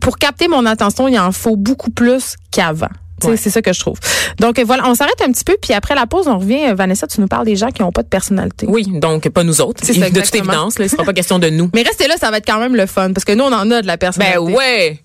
pour 0.00 0.18
capter 0.18 0.48
mon 0.48 0.66
attention, 0.66 1.08
il 1.08 1.18
en 1.18 1.32
faut 1.32 1.56
beaucoup 1.56 1.90
plus 1.90 2.36
qu'avant. 2.50 2.88
C'est 3.36 3.50
ça 3.50 3.62
que 3.62 3.72
je 3.72 3.78
trouve. 3.78 3.98
Donc 4.40 4.58
voilà, 4.58 4.88
on 4.88 4.96
s'arrête 4.96 5.20
un 5.24 5.30
petit 5.30 5.44
peu, 5.44 5.56
puis 5.62 5.72
après 5.74 5.94
la 5.94 6.06
pause, 6.06 6.26
on 6.26 6.38
revient. 6.38 6.72
Vanessa, 6.74 7.06
tu 7.06 7.20
nous 7.20 7.28
parles 7.28 7.46
des 7.46 7.54
gens 7.54 7.68
qui 7.68 7.82
n'ont 7.82 7.92
pas 7.92 8.02
de 8.02 8.08
personnalité. 8.08 8.66
Oui, 8.68 8.84
donc 8.88 9.28
pas 9.28 9.44
nous 9.44 9.60
autres. 9.60 9.84
Ça, 9.84 9.92
de 9.92 10.20
toute 10.20 10.34
évidence, 10.34 10.78
là, 10.80 10.86
ne 10.86 10.90
sera 10.90 11.04
pas 11.04 11.12
question 11.12 11.38
de 11.38 11.48
nous. 11.48 11.70
Mais 11.74 11.82
restez 11.82 12.08
là, 12.08 12.16
ça 12.18 12.32
va 12.32 12.38
être 12.38 12.46
quand 12.46 12.58
même 12.58 12.74
le 12.74 12.86
fun, 12.86 13.12
parce 13.12 13.24
que 13.24 13.32
nous, 13.32 13.44
on 13.44 13.52
en 13.52 13.70
a 13.70 13.82
de 13.82 13.86
la 13.86 13.96
personnalité. 13.96 14.38
Ben 14.44 14.52
ouais! 14.52 15.00